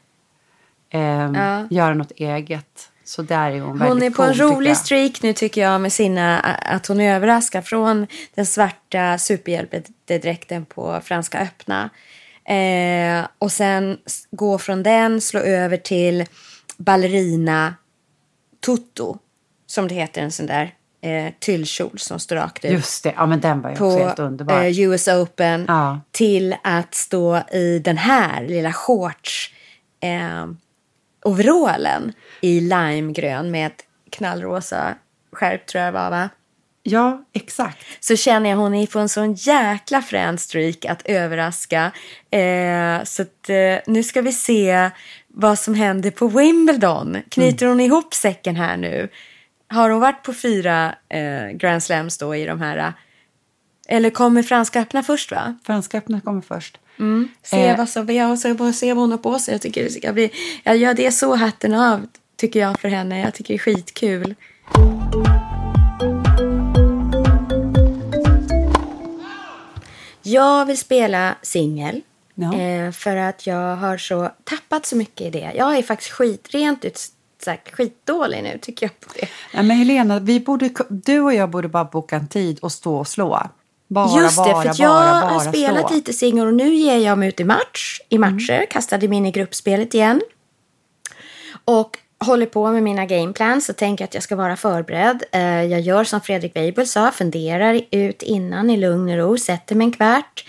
ehm, 0.89 1.35
Ja. 1.35 1.67
göra 1.69 1.93
något 1.93 2.11
eget. 2.11 2.89
Så 3.03 3.21
där 3.21 3.51
är 3.51 3.59
hon, 3.61 3.81
Hon 3.81 4.03
är 4.03 4.09
på 4.09 4.15
cool, 4.15 4.25
en 4.27 4.33
rolig 4.35 4.77
streak 4.77 5.21
nu 5.21 5.33
tycker 5.33 5.61
jag 5.61 5.81
med 5.81 5.93
sina, 5.93 6.39
att 6.39 6.87
hon 6.87 6.99
överraskar 7.01 7.61
från 7.61 8.07
den 8.35 8.45
svarta 8.45 9.17
superhjältedräkten 9.17 10.65
på 10.65 11.01
Franska 11.03 11.39
öppna. 11.39 11.89
Eh, 12.55 13.27
och 13.39 13.51
sen 13.51 13.97
gå 14.31 14.57
från 14.57 14.83
den, 14.83 15.21
slå 15.21 15.39
över 15.39 15.77
till 15.77 16.25
ballerina 16.77 17.75
tutto, 18.65 19.17
som 19.67 19.87
det 19.87 19.95
heter, 19.95 20.21
en 20.21 20.31
sån 20.31 20.45
där 20.45 20.73
eh, 21.01 21.33
tyllkjol 21.39 21.99
som 21.99 22.19
står 22.19 22.35
rakt 22.35 22.65
ut. 22.65 22.71
Just 22.71 23.03
det, 23.03 23.13
ja 23.17 23.25
men 23.25 23.39
den 23.41 23.61
var 23.61 23.69
ju 23.69 23.73
också 23.75 23.97
helt 23.99 24.19
underbar. 24.19 24.63
eh, 24.63 24.79
US 24.79 25.07
Open 25.07 25.65
Ja. 25.67 26.01
till 26.11 26.55
att 26.63 26.95
stå 26.95 27.37
i 27.51 27.79
den 27.79 27.97
här 27.97 28.43
lilla 28.47 28.73
shorts 28.73 29.53
eh, 29.99 30.45
overallen 31.25 32.13
i 32.41 32.59
limegrön 32.61 33.51
med 33.51 33.67
ett 33.67 33.83
knallrosa 34.11 34.95
skärp 35.31 35.65
tror 35.65 35.83
jag 35.83 35.93
det 35.93 35.99
var 35.99 36.09
va? 36.09 36.29
Ja, 36.87 37.25
exakt. 37.33 37.77
Så 37.99 38.15
känner 38.15 38.49
jag 38.49 38.57
hon 38.57 38.73
är 38.75 38.87
på 38.87 38.99
en 38.99 39.09
sån 39.09 39.33
jäkla 39.33 40.01
frän 40.01 40.37
streak 40.37 40.85
att 40.85 41.01
överraska. 41.05 41.91
Eh, 42.31 43.03
så 43.03 43.21
att, 43.21 43.49
eh, 43.49 43.77
nu 43.93 44.03
ska 44.03 44.21
vi 44.21 44.31
se 44.33 44.89
vad 45.27 45.59
som 45.59 45.73
händer 45.75 46.11
på 46.11 46.27
Wimbledon. 46.27 47.17
Knyter 47.29 47.65
hon 47.65 47.79
ihop 47.79 48.13
säcken 48.13 48.55
här 48.55 48.77
nu? 48.77 49.09
Har 49.67 49.89
hon 49.89 49.99
varit 50.01 50.23
på 50.23 50.33
fyra 50.33 50.95
eh, 51.09 51.47
Grand 51.53 51.83
Slams 51.83 52.17
då 52.17 52.35
i 52.35 52.45
de 52.45 52.61
här? 52.61 52.77
eh, 52.77 52.91
Eller 53.87 54.09
kommer 54.09 54.43
Franska 54.43 54.81
öppna 54.81 55.03
först 55.03 55.31
va? 55.31 55.55
Franska 55.63 55.97
öppna 55.97 56.21
kommer 56.21 56.41
först. 56.41 56.77
Se 57.43 57.67
Eh. 57.67 57.77
vad, 57.77 57.89
som, 57.89 58.09
jag 58.15 58.57
bara 58.57 58.73
se 58.73 58.93
vad 58.93 59.01
hon 59.03 59.11
har 59.11 59.17
på 59.17 59.39
sig. 59.39 59.53
Jag 59.53 59.61
tycker 59.61 59.83
det 59.83 59.89
ska 59.89 60.13
bli, 60.13 60.31
jag 60.63 60.77
gör 60.77 60.93
det 60.93 61.11
så 61.11 61.35
hatten 61.35 61.73
av 61.75 62.07
tycker 62.37 62.59
jag 62.59 62.79
för 62.79 62.89
henne. 62.89 63.19
Jag 63.19 63.33
tycker 63.33 63.53
det 63.53 63.57
är 63.57 63.59
skitkul. 63.59 64.35
Jag 70.21 70.65
vill 70.65 70.77
spela 70.77 71.35
singel. 71.41 72.01
Ja. 72.35 72.55
Eh, 72.59 72.91
för 72.91 73.15
att 73.15 73.47
jag 73.47 73.75
har 73.75 73.97
så 73.97 74.31
tappat 74.43 74.85
så 74.85 74.95
mycket 74.95 75.27
i 75.27 75.29
det. 75.29 75.51
Jag 75.55 75.77
är 75.77 75.81
faktiskt 75.83 76.11
skit, 76.11 76.47
rent 76.51 76.85
ut 76.85 76.99
sagt 77.45 77.71
skitdålig 77.75 78.43
nu 78.43 78.57
tycker 78.61 78.85
jag 78.85 78.99
på 78.99 79.09
det. 79.19 79.27
Ja, 79.53 79.63
men 79.63 79.77
Helena, 79.77 80.19
vi 80.19 80.39
borde, 80.39 80.69
du 80.89 81.19
och 81.19 81.33
jag 81.33 81.49
borde 81.49 81.67
bara 81.67 81.85
boka 81.85 82.15
en 82.15 82.27
tid 82.27 82.59
och 82.59 82.71
stå 82.71 82.95
och 82.95 83.07
slå. 83.07 83.41
Bara, 83.87 84.21
Just 84.21 84.37
det, 84.37 84.51
bara, 84.51 84.61
för 84.61 84.69
att 84.69 84.77
bara, 84.77 84.83
jag 84.83 85.23
bara 85.23 85.31
har 85.31 85.39
spelat 85.39 85.87
slå. 85.87 85.95
lite 85.95 86.13
singel 86.13 86.47
och 86.47 86.53
nu 86.53 86.73
ger 86.75 86.97
jag 86.97 87.17
mig 87.17 87.29
ut 87.29 87.39
i 87.39 87.43
match, 87.43 87.99
i 88.09 88.17
matcher, 88.17 88.65
kastade 88.69 89.07
mig 89.07 89.17
in 89.17 89.25
i 89.25 89.31
gruppspelet 89.31 89.93
igen. 89.93 90.21
Och 91.65 91.97
håller 92.19 92.45
på 92.45 92.71
med 92.71 92.83
mina 92.83 93.05
gameplans 93.05 93.69
och 93.69 93.75
tänker 93.75 94.05
att 94.05 94.13
jag 94.13 94.23
ska 94.23 94.35
vara 94.35 94.55
förberedd. 94.55 95.23
Eh, 95.31 95.63
jag 95.63 95.81
gör 95.81 96.03
som 96.03 96.21
Fredrik 96.21 96.55
Weibel 96.55 96.87
sa, 96.87 97.11
funderar 97.11 97.81
ut 97.91 98.21
innan 98.21 98.69
i 98.69 98.77
lugn 98.77 99.09
och 99.09 99.17
ro, 99.17 99.37
sätter 99.37 99.75
mig 99.75 99.85
en 99.85 99.91
kvart. 99.91 100.45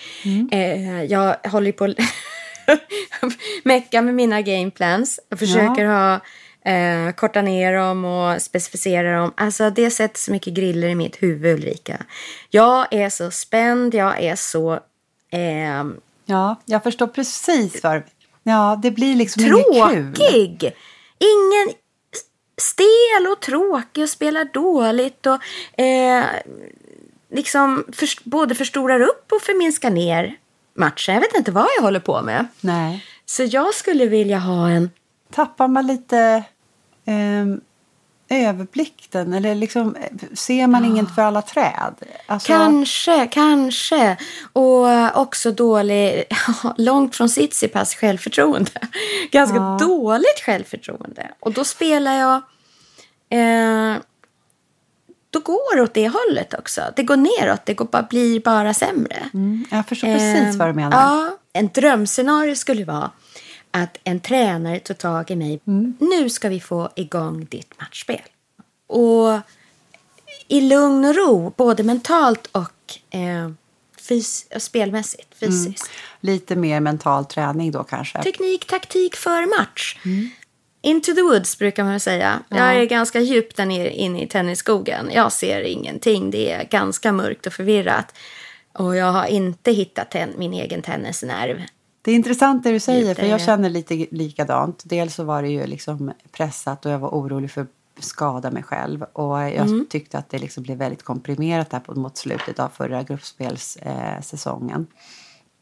Eh, 0.53 1.03
jag 1.05 1.37
håller 1.45 1.73
på 1.73 1.95
mecka 3.65 4.03
med 4.03 4.15
mina 4.15 4.43
gameplans. 4.43 5.21
Jag 5.29 5.39
försöker 5.39 5.85
ha 5.85 6.21
eh, 6.67 7.13
korta 7.15 7.43
ner 7.43 7.73
dem 7.73 8.05
och 8.05 8.43
specificera 8.43 9.21
dem. 9.21 9.33
Alltså 9.37 9.71
det 9.71 9.91
sätter 9.91 10.19
så 10.19 10.33
mycket 10.33 10.55
griller 10.55 10.89
i 10.89 10.95
mitt 10.95 11.23
huvud 11.23 11.55
Ulrika. 11.55 11.97
Jag 12.51 12.87
är 12.91 13.09
så 13.11 13.31
spänd, 13.31 13.95
jag 13.95 14.23
är 14.23 14.37
så 14.37 14.81
ehm, 15.33 15.97
Ja, 16.29 16.57
jag 16.65 16.83
förstår 16.83 17.07
precis 17.07 17.83
vad 17.83 18.03
Ja, 18.43 18.79
det 18.83 18.91
blir 18.91 19.15
liksom 19.17 19.43
inget 19.45 19.91
kul. 19.93 20.15
tråkig. 20.15 20.73
Ingen 21.19 21.75
stel 22.61 23.33
och 23.33 23.41
tråkig 23.41 24.03
och 24.03 24.09
spelar 24.11 24.45
dåligt 24.45 25.27
och 25.27 25.81
eh, 25.81 26.25
liksom 27.33 27.85
förs- 27.93 28.25
både 28.25 28.55
förstorar 28.55 29.01
upp 29.01 29.33
och 29.33 29.43
förminskar 29.43 29.91
ner 29.91 30.35
matchen. 30.75 31.15
Jag 31.15 31.21
vet 31.23 31.35
inte 31.37 31.51
vad 31.53 31.67
jag 31.77 31.83
håller 31.83 32.01
på 32.01 32.23
med. 32.23 32.47
Nej. 32.61 33.05
Så 33.27 33.43
jag 33.45 33.75
skulle 33.75 34.07
vilja 34.07 34.39
ha 34.39 34.69
en... 34.69 34.91
Tappar 35.35 35.69
man 35.69 35.87
lite 35.87 36.43
ehm, 37.07 37.61
överblicken? 38.29 39.35
Eller 39.35 39.55
liksom, 39.55 39.97
eh, 39.97 40.29
ser 40.35 40.67
man 40.67 40.85
inget 40.85 41.15
för 41.15 41.23
alla 41.23 41.43
träd? 41.43 41.95
Alltså, 42.27 42.47
Kanske, 42.47 43.27
kanske. 43.27 44.17
Och 44.53 44.91
eh, 44.91 45.17
också 45.19 45.51
dålig, 45.53 46.25
långt 46.77 47.17
från 47.17 47.29
Tsitsipas 47.29 47.95
självförtroende. 47.95 48.71
Ganska 49.33 49.57
Ja. 49.57 49.77
dåligt 49.81 50.41
självförtroende. 50.47 51.31
Och 51.41 51.53
då 51.53 51.65
spelar 51.65 52.15
jag... 52.15 52.35
Eh, 53.31 53.97
då 55.31 55.41
går 55.41 55.77
det 55.77 55.83
åt 55.83 55.95
det 55.95 56.09
hållet 56.09 56.55
också. 56.55 56.81
Det 56.97 57.03
går 57.03 57.17
neråt, 57.17 57.61
det 57.67 57.75
går 57.75 57.85
bara, 57.85 58.03
blir 58.03 58.41
bara 58.41 58.75
sämre. 58.75 59.31
Mm, 59.35 59.65
jag 59.71 59.87
förstår 59.89 60.09
precis 60.09 60.37
Ehm, 60.55 60.59
vad 60.59 60.69
du 60.69 60.73
menar. 60.73 60.99
Ja, 61.03 61.37
en 61.53 61.69
drömscenario 61.75 62.55
skulle 62.55 62.85
vara 62.85 63.11
att 63.83 63.99
en 64.05 64.21
tränare 64.21 64.79
tog 64.81 64.99
tag 64.99 65.31
i 65.31 65.37
mig. 65.37 65.61
Mm. 65.67 65.97
Nu 66.01 66.31
ska 66.31 66.49
vi 66.49 66.61
få 66.61 66.91
igång 66.97 67.45
ditt 67.51 67.81
matchspel. 67.81 68.21
Och 68.87 69.41
i 70.49 70.61
lugn 70.61 71.05
och 71.05 71.15
ro, 71.17 71.53
både 71.57 71.83
mentalt 71.83 72.47
och 72.53 73.15
eh, 73.15 73.51
fys- 74.09 74.59
spelmässigt, 74.59 75.43
Mm. 75.43 75.53
fysiskt. 75.65 75.91
Lite 76.21 76.57
mer 76.57 76.81
mental 76.81 77.25
träning 77.25 77.71
då 77.73 77.85
kanske. 77.85 78.23
Teknik, 78.23 78.67
taktik 78.67 79.17
för 79.17 79.59
match. 79.59 79.97
Into 80.83 81.15
the 81.15 81.23
woods 81.23 81.59
brukar 81.59 81.85
man 81.85 82.01
säga. 82.01 82.43
Jag 82.49 82.77
är 82.77 82.85
ganska 82.85 83.21
djupt 83.21 83.57
där 83.57 83.67
nere 83.67 83.91
inne 83.91 84.23
i 84.23 84.27
tennisskogen. 84.27 85.11
Jag 85.15 85.33
ser 85.33 85.61
ingenting. 85.61 86.31
Det 86.31 86.53
är 86.53 86.65
ganska 86.65 87.13
mörkt 87.13 87.47
och 87.47 87.53
förvirrat. 87.53 88.15
Och 88.73 88.97
jag 88.97 89.13
har 89.13 89.27
inte 89.27 89.73
hittat 89.73 90.15
min 90.37 90.53
egen 90.53 90.83
tennisnerv. 90.83 91.63
Det 92.07 92.13
är 92.13 92.17
intressant 92.17 92.63
det 92.65 92.73
du 92.73 92.81
säger, 92.81 93.09
Lite. 93.09 93.21
för 93.21 93.29
jag 93.29 93.41
känner 93.41 93.71
lite 93.71 94.07
likadant. 94.11 94.83
Dels 94.85 95.15
så 95.15 95.25
var 95.25 95.43
det 95.43 95.49
ju 95.49 95.67
liksom 95.67 96.13
pressat 96.33 96.87
och 96.87 96.93
jag 96.93 96.99
var 96.99 97.09
orolig 97.09 97.51
för 97.51 97.61
att 97.61 98.05
skada 98.05 98.51
mig 98.51 98.63
själv. 98.63 99.03
Och 99.03 99.39
jag 99.39 99.53
Mm. 99.55 99.87
tyckte 99.91 100.19
att 100.19 100.29
det 100.31 100.39
liksom 100.39 100.63
blev 100.63 100.79
väldigt 100.79 101.03
komprimerat 101.03 101.85
på, 101.87 101.95
mot 101.95 102.17
slutet 102.17 102.59
av 102.61 102.69
förra 102.69 103.03
gruppspelssäsongen. 103.03 104.15
Eh, 104.17 104.21
säsongen. 104.21 104.87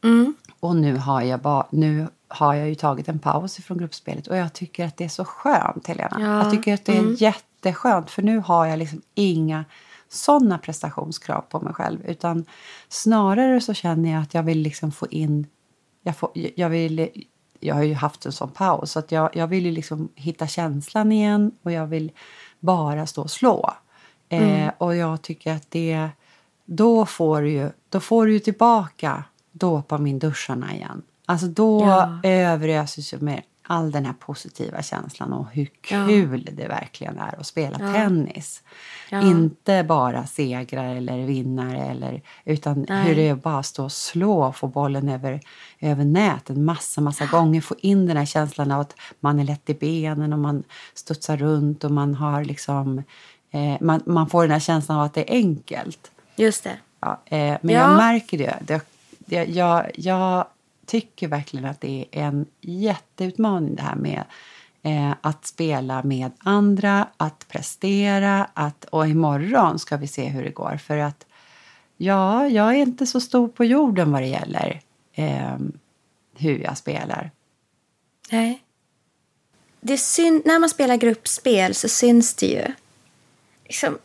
Mm. 0.05 0.35
Och 0.61 0.77
nu 0.77 0.97
har, 0.97 1.23
jag 1.23 1.41
ba, 1.41 1.67
nu 1.71 2.07
har 2.29 2.55
jag 2.55 2.69
ju 2.69 2.75
tagit 2.75 3.09
en 3.09 3.19
paus 3.19 3.59
ifrån 3.59 3.79
gruppspelet 3.79 4.27
och 4.27 4.37
jag 4.37 4.53
tycker 4.53 4.87
att 4.87 4.97
det 4.97 5.05
är 5.05 5.09
så 5.09 5.25
skönt, 5.25 5.87
Helena. 5.87 6.17
Ja, 6.21 6.43
Jag 6.43 6.51
tycker 6.51 6.75
att 6.75 6.85
det 6.85 6.93
är 6.97 6.99
mm. 7.01 7.15
jätteskönt 7.15 8.11
för 8.11 8.23
nu 8.23 8.39
har 8.39 8.67
jag 8.67 8.79
liksom 8.79 9.03
inga 9.15 9.65
sådana 10.09 10.59
prestationskrav 10.59 11.41
på 11.41 11.61
mig 11.61 11.75
själv. 11.75 11.99
Utan 12.07 12.45
snarare 12.89 13.61
så 13.61 13.75
känner 13.75 14.13
jag 14.13 14.23
att 14.23 14.35
jag 14.35 14.43
vill 14.43 14.59
liksom 14.59 14.93
få 14.93 15.07
in... 15.07 15.47
Jag, 16.07 16.17
får, 16.17 16.31
jag, 16.35 16.69
vill, 16.71 17.09
jag 17.61 17.75
har 17.75 17.83
ju 17.83 17.95
haft 17.95 18.27
en 18.27 18.33
sån 18.33 18.51
paus 18.51 18.91
så 18.93 18.99
att 18.99 19.13
jag, 19.13 19.37
jag 19.37 19.47
vill 19.47 19.67
ju 19.67 19.73
liksom 19.73 20.09
hitta 20.15 20.47
känslan 20.47 21.13
igen 21.13 21.53
och 21.63 21.73
jag 21.73 21.87
vill 21.87 22.13
bara 22.61 23.07
stå 23.07 23.23
och 23.23 23.31
slå. 23.31 23.71
Eh, 24.29 24.69
och 24.79 24.97
jag 24.97 25.23
tycker 25.23 25.53
att 25.55 25.71
det... 25.71 26.09
Då 26.67 27.07
får 27.07 27.43
du 27.43 27.51
ju, 27.51 27.71
då 27.89 28.01
får 28.01 28.27
du 28.27 28.33
ju 28.33 28.39
tillbaka 28.39 29.25
dopaminduscharna 29.53 30.75
igen. 30.75 31.03
Alltså 31.27 31.47
då 31.47 31.81
Ja. 31.81 32.21
överöses 32.23 33.13
jag 33.13 33.23
med 33.23 33.43
all 33.67 33.91
den 33.91 34.07
här 34.07 34.13
positiva 34.13 34.83
känslan 34.83 35.33
och 35.33 35.47
hur 35.53 35.69
kul 35.81 36.49
det 36.53 36.69
verkligen 36.69 37.19
är 37.19 37.41
att 37.41 37.47
spela 37.47 37.79
tennis. 37.79 38.63
Ja. 39.11 39.23
Inte 39.23 39.85
bara 39.89 40.27
segrar 40.27 40.95
eller 40.97 41.27
vinnare, 41.27 41.85
eller, 41.85 42.23
utan 42.45 42.87
Nej. 42.89 43.05
hur 43.05 43.15
det 43.15 43.29
är 43.29 43.35
bara 43.35 43.59
att 43.59 43.67
stå 43.67 43.85
och 43.85 43.93
slå 43.93 44.43
och 44.45 44.57
få 44.57 44.67
bollen 44.67 45.09
över, 45.09 45.41
över 45.81 46.05
nät 46.05 46.51
en 46.51 46.65
massa, 46.65 47.01
massa 47.01 47.27
gånger. 47.27 47.61
Få 47.61 47.75
in 47.81 48.07
den 48.07 48.17
här 48.17 48.27
känslan 48.27 48.71
av 48.71 48.81
att 48.81 48.95
man 49.21 49.39
är 49.41 49.45
lätt 49.45 49.71
i 49.71 49.75
benen 49.75 50.33
och 50.33 50.39
man 50.39 50.63
studsar 50.95 51.37
runt 51.37 51.85
och 51.85 51.91
man 51.91 52.15
har 52.15 52.45
liksom... 52.45 53.03
Eh, 53.51 53.77
man, 53.81 54.03
man 54.07 54.29
får 54.29 54.43
den 54.43 54.51
här 54.51 54.61
känslan 54.61 54.99
av 54.99 55.05
att 55.05 55.15
det 55.15 55.31
är 55.31 55.35
enkelt. 55.35 56.11
Just 56.37 56.65
det. 56.65 56.77
Ja, 57.01 57.21
eh, 57.27 57.59
men 57.61 57.75
Ja. 57.75 57.81
jag 57.81 57.97
märker 57.97 58.39
det. 58.39 58.59
det, 58.61 58.81
det 59.19 59.45
jag, 59.45 59.91
jag 59.95 60.47
tycker 60.87 61.29
verkligen 61.29 61.67
att 61.67 61.81
det 61.81 62.07
är 62.11 62.23
en 62.23 62.47
jätteutmaning 62.61 63.75
det 63.75 63.83
här 63.83 63.97
med 63.97 64.25
eh, 64.83 65.15
att 65.21 65.47
spela 65.47 66.03
med 66.03 66.31
andra, 66.39 67.09
att 67.17 67.49
prestera. 67.49 68.49
Att, 68.55 68.85
och 68.85 69.09
imorgon 69.09 69.79
ska 69.79 69.97
vi 69.97 70.07
se 70.07 70.29
hur 70.29 70.45
det 70.45 70.51
går. 70.51 70.77
För 70.77 70.99
att 70.99 71.27
ja, 71.97 72.49
jag 72.49 72.69
är 72.69 72.83
inte 72.83 73.07
så 73.07 73.21
stor 73.21 73.49
på 73.49 73.65
jorden 73.65 74.13
vad 74.13 74.23
det 74.23 74.29
gäller 74.29 74.81
eh, 75.13 75.57
hur 76.37 76.59
jag 76.59 76.79
spelar. 76.79 77.31
Nej. 78.31 78.63
Det 79.81 79.99
syn- 79.99 80.43
när 80.45 80.59
man 80.59 80.69
spelar 80.69 80.97
gruppspel 80.97 81.75
så 81.75 81.89
syns 81.89 82.35
det 82.35 82.47
ju. 82.47 82.65
Liksom, 83.65 83.99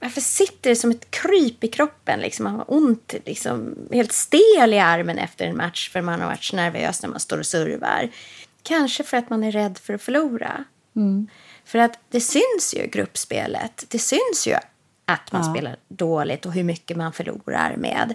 varför 0.00 0.20
sitter 0.20 0.70
det 0.70 0.76
som 0.76 0.90
ett 0.90 1.10
kryp 1.10 1.64
i 1.64 1.68
kroppen? 1.68 2.20
Liksom, 2.20 2.44
man 2.44 2.54
har 2.54 2.64
ont, 2.68 3.14
liksom, 3.24 3.74
helt 3.92 4.12
stel 4.12 4.74
i 4.74 4.78
armen 4.78 5.18
efter 5.18 5.46
en 5.46 5.56
match 5.56 5.90
för 5.90 6.00
man 6.00 6.20
har 6.20 6.28
varit 6.28 6.44
så 6.44 6.56
nervös 6.56 7.02
när 7.02 7.08
man 7.08 7.20
står 7.20 7.38
och 7.38 7.46
servar. 7.46 8.10
Kanske 8.62 9.04
för 9.04 9.16
att 9.16 9.30
man 9.30 9.44
är 9.44 9.52
rädd 9.52 9.78
för 9.78 9.94
att 9.94 10.02
förlora. 10.02 10.64
För 11.64 11.78
att 11.78 11.98
det 12.10 12.20
syns 12.20 12.74
ju, 12.76 12.86
gruppspelet. 12.86 13.84
Det 13.88 13.98
syns 13.98 14.46
ju 14.46 14.54
att 15.04 15.32
man 15.32 15.44
spelar 15.54 15.76
dåligt 15.88 16.46
och 16.46 16.52
hur 16.52 16.64
mycket 16.64 16.96
man 16.96 17.12
förlorar 17.12 17.76
med. 17.76 18.14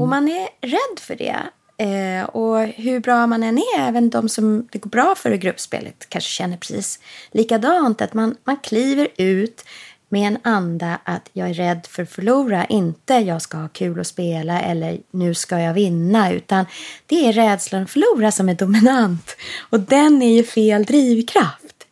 Och 0.00 0.08
man 0.08 0.28
är 0.28 0.48
rädd 0.60 1.00
för 1.00 1.16
det. 1.16 1.36
Eh, 1.78 2.24
och 2.24 2.58
hur 2.58 3.00
bra 3.00 3.26
man 3.26 3.42
än 3.42 3.58
är, 3.58 3.80
även 3.80 4.10
de 4.10 4.28
som 4.28 4.68
det 4.72 4.78
går 4.78 4.90
bra 4.90 5.14
för 5.14 5.30
i 5.30 5.38
gruppspelet 5.38 6.06
kanske 6.08 6.30
känner 6.30 6.56
precis 6.56 7.00
likadant. 7.32 8.00
Att 8.00 8.14
man, 8.14 8.36
man 8.44 8.56
kliver 8.56 9.08
ut 9.16 9.64
med 10.08 10.28
en 10.28 10.38
anda 10.42 10.98
att 11.04 11.30
jag 11.32 11.50
är 11.50 11.54
rädd 11.54 11.86
för 11.90 12.02
att 12.02 12.10
förlora. 12.10 12.64
Inte 12.64 13.14
jag 13.14 13.42
ska 13.42 13.58
ha 13.58 13.68
kul 13.68 14.00
att 14.00 14.06
spela 14.06 14.60
eller 14.60 14.98
nu 15.10 15.34
ska 15.34 15.60
jag 15.60 15.74
vinna. 15.74 16.32
Utan 16.32 16.66
det 17.06 17.28
är 17.28 17.32
rädslan 17.32 17.82
att 17.82 17.90
förlora 17.90 18.32
som 18.32 18.48
är 18.48 18.54
dominant. 18.54 19.36
Och 19.70 19.80
den 19.80 20.22
är 20.22 20.36
ju 20.36 20.44
fel 20.44 20.84
drivkraft. 20.84 21.86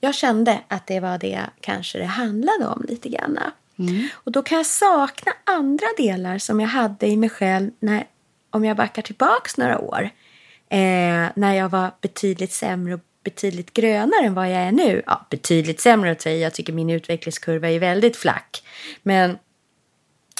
Jag 0.00 0.14
kände 0.14 0.60
att 0.68 0.86
det 0.86 1.00
var 1.00 1.18
det 1.18 1.40
kanske 1.60 1.98
det 1.98 2.04
handlade 2.04 2.66
om 2.66 2.84
lite 2.88 3.08
grann. 3.08 3.38
Och 4.12 4.32
då 4.32 4.42
kan 4.42 4.56
jag 4.56 4.66
sakna 4.66 5.32
andra 5.44 5.86
delar 5.96 6.38
som 6.38 6.60
jag 6.60 6.68
hade 6.68 7.06
i 7.06 7.16
mig 7.16 7.28
själv 7.28 7.70
när, 7.80 8.06
om 8.50 8.64
jag 8.64 8.76
backar 8.76 9.02
tillbaks 9.02 9.56
några 9.56 9.78
år. 9.78 10.10
Eh, 10.68 11.28
när 11.34 11.54
jag 11.54 11.68
var 11.68 11.90
betydligt 12.00 12.52
sämre 12.52 12.94
och 12.94 13.00
betydligt 13.24 13.74
grönare 13.74 14.26
än 14.26 14.34
vad 14.34 14.50
jag 14.50 14.56
är 14.56 14.72
nu. 14.72 15.02
Ja, 15.06 15.26
betydligt 15.30 15.80
sämre 15.80 16.10
att 16.10 16.20
säga. 16.20 16.38
Jag 16.38 16.54
tycker 16.54 16.72
min 16.72 16.90
utvecklingskurva 16.90 17.70
är 17.70 17.78
väldigt 17.78 18.16
flack. 18.16 18.62
Men 19.02 19.38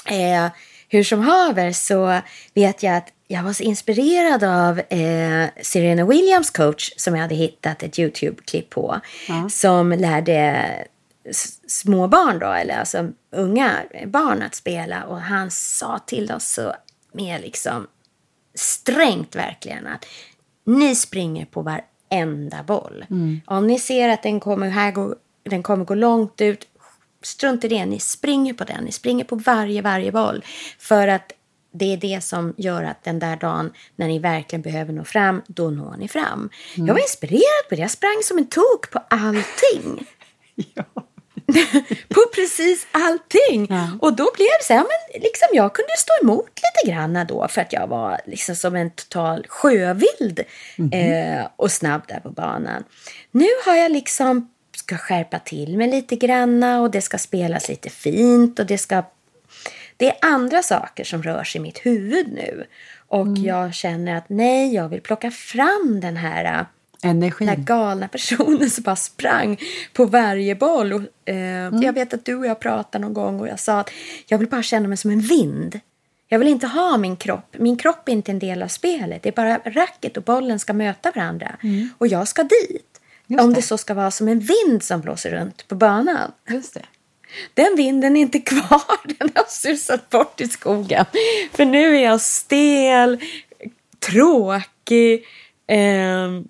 Eh, 0.05 0.51
hur 0.89 1.03
som 1.03 1.19
haver 1.19 1.71
så 1.71 2.21
vet 2.53 2.83
jag 2.83 2.97
att 2.97 3.07
jag 3.27 3.43
var 3.43 3.53
så 3.53 3.63
inspirerad 3.63 4.43
av 4.43 4.79
eh, 4.79 5.49
Serena 5.61 6.05
Williams 6.05 6.49
coach 6.49 6.91
som 6.97 7.15
jag 7.15 7.21
hade 7.21 7.35
hittat 7.35 7.83
ett 7.83 7.99
YouTube-klipp 7.99 8.69
på. 8.69 8.99
Som 9.49 9.91
lärde 9.91 10.65
små 11.67 12.07
barn 12.07 12.39
då, 12.39 12.51
eller 12.51 12.77
alltså 12.79 13.09
unga 13.31 13.81
barn 14.05 14.41
att 14.41 14.55
spela. 14.55 15.03
Och 15.03 15.21
han 15.21 15.51
sa 15.51 15.99
till 15.99 16.31
oss 16.31 16.53
så 16.53 16.75
med 17.11 17.41
liksom 17.41 17.87
strängt 18.55 19.35
verkligen 19.35 19.87
att 19.87 20.05
ni 20.65 20.95
springer 20.95 21.45
på 21.45 21.63
varenda 22.09 22.63
boll. 22.63 23.05
Om 23.45 23.67
ni 23.67 23.79
ser 23.79 24.09
att 24.09 24.23
den 24.23 24.39
kommer, 24.39 24.69
här 24.69 24.91
gå, 24.91 25.15
den 25.43 25.63
kommer 25.63 25.85
gå 25.85 25.95
långt 25.95 26.41
ut, 26.41 26.67
strunt 27.21 27.63
i 27.63 27.67
det. 27.67 27.85
Ni 27.85 27.99
springer 27.99 28.53
på 28.53 28.63
den. 28.63 28.83
Ni 28.83 28.91
springer 28.91 29.25
på 29.25 29.35
varje, 29.35 29.81
varje 29.81 30.11
boll. 30.11 30.43
För 30.79 31.07
att 31.07 31.31
det 31.73 31.93
är 31.93 31.97
det 31.97 32.23
som 32.23 32.53
gör 32.57 32.83
att 32.83 33.03
den 33.03 33.19
där 33.19 33.35
dagen 33.35 33.71
när 33.95 34.07
ni 34.07 34.19
verkligen 34.19 34.61
behöver 34.61 34.93
nå 34.93 35.03
fram, 35.03 35.41
då 35.47 35.69
når 35.69 35.95
ni 35.97 36.07
fram. 36.07 36.49
Jag 36.75 36.93
var 36.93 37.01
inspirerad 37.01 37.69
på 37.69 37.75
det. 37.75 37.81
Jag 37.81 37.91
sprang 37.91 38.21
som 38.23 38.37
en 38.37 38.47
tok 38.47 38.91
på 38.91 38.99
allting. 39.09 40.07
på 42.09 42.21
precis 42.35 42.87
allting. 42.91 43.67
Och 44.01 44.15
då 44.15 44.31
blev 44.35 44.47
det 44.59 44.65
så 44.65 44.73
här, 44.73 44.79
men 44.79 45.21
liksom 45.21 45.47
jag 45.53 45.75
kunde 45.75 45.91
stå 45.97 46.13
emot 46.21 46.49
lite 46.49 46.91
grann 46.91 47.25
då 47.27 47.47
för 47.49 47.61
att 47.61 47.73
jag 47.73 47.87
var 47.87 48.21
liksom 48.25 48.55
som 48.55 48.75
en 48.75 48.89
total 48.89 49.45
sjövild 49.49 50.39
eh, 50.91 51.47
och 51.55 51.71
snabb 51.71 52.01
där 52.07 52.19
på 52.19 52.29
banan. 52.29 52.83
Nu 53.31 53.47
har 53.65 53.75
jag 53.75 53.91
liksom 53.91 54.49
ska 54.75 54.97
skärpa 54.97 55.39
till 55.39 55.77
mig 55.77 55.87
lite 55.87 56.15
granna 56.15 56.81
och 56.81 56.91
det 56.91 57.01
ska 57.01 57.17
spelas 57.17 57.69
lite 57.69 57.89
fint 57.89 58.59
och 58.59 58.65
det 58.65 58.77
ska 58.77 59.03
det 59.97 60.07
är 60.07 60.15
andra 60.21 60.61
saker 60.61 61.03
som 61.03 61.23
rör 61.23 61.43
sig 61.43 61.59
i 61.59 61.61
mitt 61.61 61.85
huvud 61.85 62.33
nu. 62.33 62.65
Och 63.07 63.27
jag 63.37 63.73
känner 63.73 64.15
att 64.15 64.29
nej, 64.29 64.73
jag 64.75 64.89
vill 64.89 65.01
plocka 65.01 65.31
fram 65.31 65.99
den 66.01 66.17
här 66.17 66.65
Energin. 67.05 67.47
den 67.47 67.57
här 67.57 67.63
galna 67.63 68.07
personen 68.07 68.69
som 68.69 68.83
bara 68.83 68.95
sprang 68.95 69.57
på 69.93 70.05
varje 70.05 70.55
boll. 70.55 70.93
Och, 70.93 71.29
eh, 71.29 71.69
Jag 71.81 71.93
vet 71.93 72.13
att 72.13 72.25
du 72.25 72.35
och 72.35 72.45
jag 72.45 72.59
pratade 72.59 73.01
någon 73.01 73.13
gång 73.13 73.39
och 73.39 73.47
jag 73.47 73.59
sa 73.59 73.79
att 73.79 73.89
jag 74.27 74.37
vill 74.37 74.47
bara 74.47 74.63
känna 74.63 74.87
mig 74.87 74.97
som 74.97 75.11
en 75.11 75.19
vind. 75.19 75.79
Jag 76.27 76.39
vill 76.39 76.47
inte 76.47 76.67
ha 76.67 76.97
min 76.97 77.17
kropp. 77.17 77.55
Min 77.57 77.77
kropp 77.77 78.09
är 78.09 78.13
inte 78.13 78.31
en 78.31 78.39
del 78.39 78.63
av 78.63 78.67
spelet. 78.67 79.23
Det 79.23 79.29
är 79.29 79.33
bara 79.33 79.57
racket 79.57 80.17
och 80.17 80.23
bollen 80.23 80.59
ska 80.59 80.73
möta 80.73 81.11
varandra. 81.15 81.55
Och 81.97 82.07
jag 82.07 82.27
ska 82.27 82.43
dit. 82.43 83.01
Just 83.27 83.41
om 83.43 83.49
det. 83.49 83.55
det 83.55 83.61
så 83.61 83.77
ska 83.77 83.93
vara 83.93 84.11
som 84.11 84.27
en 84.27 84.39
vind 84.39 84.83
som 84.83 85.01
blåser 85.01 85.31
runt 85.31 85.67
på 85.67 85.75
banan. 85.75 86.31
Just 86.49 86.73
det. 86.73 86.85
Den 87.53 87.75
vinden 87.75 88.17
är 88.17 88.21
inte 88.21 88.39
kvar. 88.39 89.07
Den 89.17 89.29
har 89.35 89.45
susat 89.49 90.09
bort 90.09 90.41
i 90.41 90.47
skogen. 90.47 91.05
För 91.51 91.65
nu 91.65 91.95
är 91.97 92.03
jag 92.03 92.21
stel, 92.21 93.19
tråkig, 93.99 95.25
ehm, 95.67 96.47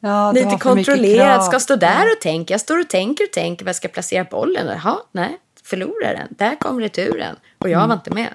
Ja, 0.00 0.32
lite 0.32 0.58
krav. 0.58 1.40
Ska 1.40 1.60
stå 1.60 1.76
där 1.76 2.12
och 2.12 2.20
tänka. 2.20 2.54
Jag 2.54 2.60
står 2.60 2.80
och 2.80 2.88
tänker 2.88 3.24
och 3.24 3.32
tänker 3.32 3.64
var 3.64 3.68
jag 3.68 3.76
ska 3.76 3.88
placera 3.88 4.24
bollen. 4.24 4.66
Jaha, 4.66 4.98
nej, 5.12 5.38
förlorar 5.64 6.14
den. 6.14 6.28
Där 6.30 6.56
kom 6.56 6.80
returen. 6.80 7.36
Och 7.58 7.68
jag 7.68 7.88
var 7.88 7.94
inte 7.94 8.10
med. 8.10 8.34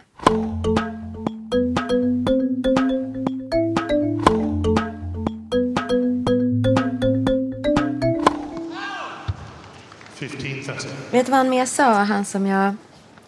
15-30. 10.19 10.88
Vet 11.12 11.25
du 11.25 11.32
vad 11.32 11.38
han 11.38 11.49
mer 11.49 11.65
sa? 11.65 11.93
Han 11.93 12.25
som 12.25 12.45
jag 12.45 12.75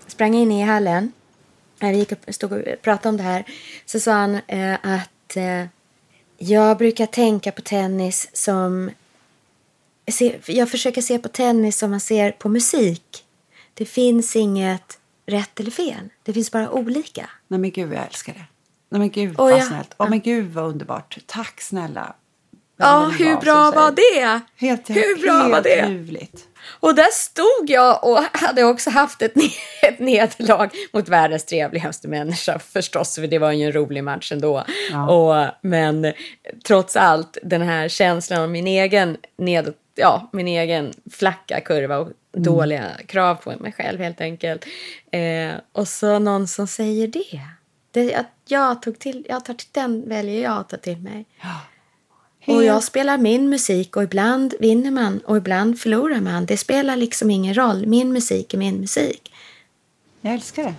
sprang 0.07 0.35
in 0.35 0.51
i 0.51 0.61
i 0.61 0.63
hallen. 0.63 1.11
När 1.79 1.91
vi 1.91 1.97
gick 1.97 2.11
upp, 2.11 2.19
stod 2.27 2.51
och 2.51 2.61
pratade 2.81 3.09
om 3.09 3.17
det 3.17 3.23
här. 3.23 3.43
Så 3.85 3.99
sa 3.99 4.11
han 4.11 4.35
eh, 4.47 4.73
att 4.73 5.37
eh, 5.37 5.65
jag 6.37 6.77
brukar 6.77 7.05
tänka 7.05 7.51
på 7.51 7.61
tennis 7.61 8.29
som... 8.33 8.91
Jag 10.45 10.69
försöker 10.71 11.01
se 11.01 11.19
på 11.19 11.29
tennis 11.29 11.77
som 11.77 11.91
man 11.91 11.99
ser 11.99 12.31
på 12.31 12.49
musik. 12.49 13.23
Det 13.73 13.85
finns 13.85 14.35
inget 14.35 14.99
rätt 15.25 15.59
eller 15.59 15.71
fel. 15.71 16.09
Det 16.23 16.33
finns 16.33 16.51
bara 16.51 16.71
olika. 16.71 17.29
Nej 17.47 17.59
men 17.59 17.71
gud, 17.71 17.93
jag 17.93 18.05
älskar 18.05 18.33
det. 18.33 18.45
Nej 18.89 18.99
men 18.99 19.09
gud, 19.09 19.35
Åh, 19.37 19.49
vad 19.49 19.59
ja. 19.59 19.65
snällt. 19.65 19.95
Åh 19.97 20.09
men 20.09 20.19
gud, 20.19 20.53
vad 20.53 20.65
underbart. 20.65 21.17
Tack 21.25 21.61
snälla. 21.61 22.15
Ja, 22.77 23.11
hur 23.19 23.35
bra 23.35 23.71
var 23.71 23.91
det? 23.91 24.41
Helt, 24.55 24.89
hur 24.89 25.21
bra 25.21 25.33
helt 25.33 25.51
var 25.51 25.61
det? 25.61 25.87
ljuvligt. 25.89 26.47
Och 26.79 26.95
där 26.95 27.11
stod 27.13 27.69
jag 27.69 28.03
och 28.03 28.19
hade 28.33 28.63
också 28.63 28.89
haft 28.89 29.21
ett, 29.21 29.33
ett 29.81 29.99
nederlag 29.99 30.69
mot 30.93 31.09
världens 31.09 31.45
trevligaste 31.45 32.07
människa 32.07 32.59
förstås, 32.59 33.15
för 33.15 33.27
det 33.27 33.39
var 33.39 33.51
ju 33.51 33.65
en 33.65 33.71
rolig 33.71 34.03
match 34.03 34.31
ändå. 34.31 34.65
Och, 35.09 35.45
men 35.61 36.13
trots 36.67 36.95
allt, 36.95 37.37
den 37.43 37.61
här 37.61 37.87
känslan 37.87 38.41
av 38.41 38.49
min 38.49 38.67
egen 38.67 39.17
nedåt, 39.37 39.75
ja, 39.95 40.29
min 40.33 40.47
egen 40.47 40.93
flacka 41.11 41.61
kurva 41.61 41.97
och 41.97 42.11
dåliga 42.31 42.91
krav 43.07 43.35
på 43.35 43.53
mig 43.59 43.71
själv 43.71 43.99
helt 43.99 44.21
enkelt. 44.21 44.65
Eh, 45.11 45.51
och 45.71 45.87
så 45.87 46.19
någon 46.19 46.47
som 46.47 46.67
säger 46.67 47.07
det. 47.07 47.41
det 47.91 48.15
att 48.15 48.31
jag, 48.47 48.81
tog 48.81 48.99
till, 48.99 49.25
jag 49.29 49.45
tar 49.45 49.53
till 49.53 49.67
den 49.71 50.09
väljer 50.09 50.43
jag 50.43 50.57
att 50.57 50.69
ta 50.69 50.77
till 50.77 50.97
mig. 50.97 51.25
Och 52.47 52.63
jag 52.63 52.83
spelar 52.83 53.17
min 53.17 53.49
musik 53.49 53.97
och 53.97 54.03
ibland 54.03 54.53
vinner 54.59 54.91
man 54.91 55.19
och 55.19 55.37
ibland 55.37 55.79
förlorar 55.79 56.21
man. 56.21 56.45
Det 56.45 56.57
spelar 56.57 56.95
liksom 56.95 57.31
ingen 57.31 57.53
roll. 57.53 57.85
Min 57.85 58.13
musik 58.13 58.53
är 58.53 58.57
min 58.57 58.79
musik. 58.79 59.31
Jag 60.21 60.33
älskar 60.33 60.63
det. 60.63 60.75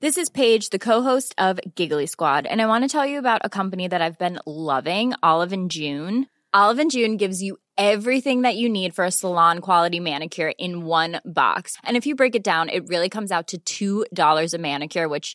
This 0.00 0.16
is 0.16 0.30
Paige, 0.30 0.70
the 0.70 0.78
co-host 0.78 1.34
of 1.38 1.58
Giggly 1.76 2.06
Squad, 2.06 2.46
and 2.46 2.60
I 2.60 2.66
want 2.66 2.84
to 2.84 2.98
tell 2.98 3.10
you 3.10 3.18
about 3.18 3.40
a 3.44 3.48
company 3.48 3.88
that 3.88 4.00
I've 4.00 4.18
been 4.18 4.38
loving, 4.46 5.12
Olive 5.22 5.52
and 5.52 5.72
June. 5.72 6.26
Olive 6.54 6.78
and 6.78 6.90
June 6.90 7.16
gives 7.16 7.42
you 7.42 7.56
everything 7.76 8.42
that 8.42 8.54
you 8.54 8.68
need 8.68 8.94
for 8.94 9.04
a 9.04 9.10
salon 9.10 9.58
quality 9.58 9.98
manicure 9.98 10.52
in 10.56 10.84
one 10.86 11.20
box. 11.24 11.76
And 11.84 11.96
if 11.96 12.06
you 12.06 12.14
break 12.14 12.36
it 12.36 12.44
down, 12.44 12.68
it 12.68 12.86
really 12.88 13.08
comes 13.08 13.32
out 13.32 13.54
to 13.66 14.06
$2 14.06 14.54
a 14.54 14.58
manicure, 14.58 15.08
which 15.08 15.34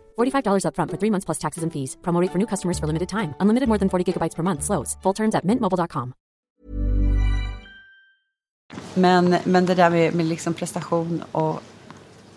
$45 0.21 0.65
upfront 0.65 0.91
for 0.91 0.97
three 0.97 1.11
months 1.11 1.25
plus 1.25 1.39
taxes 1.39 1.63
and 1.63 1.73
fees. 1.73 1.97
Promo 2.01 2.27
for 2.31 2.37
new 2.37 2.47
customers 2.47 2.79
for 2.79 2.87
limited 2.87 3.09
time. 3.09 3.33
Unlimited 3.39 3.67
more 3.67 3.79
than 3.79 3.89
40 3.89 4.03
gigabytes 4.05 4.35
per 4.35 4.43
month. 4.43 4.63
Slows. 4.63 4.97
Full 5.03 5.15
terms 5.15 5.35
at 5.35 5.43
mintmobile.com. 5.43 6.13
Men, 8.93 9.35
men 9.43 9.65
det 9.65 9.75
där 9.75 9.89
med, 9.89 10.15
med 10.15 10.25
liksom 10.25 10.53
prestation 10.53 11.23
och, 11.31 11.61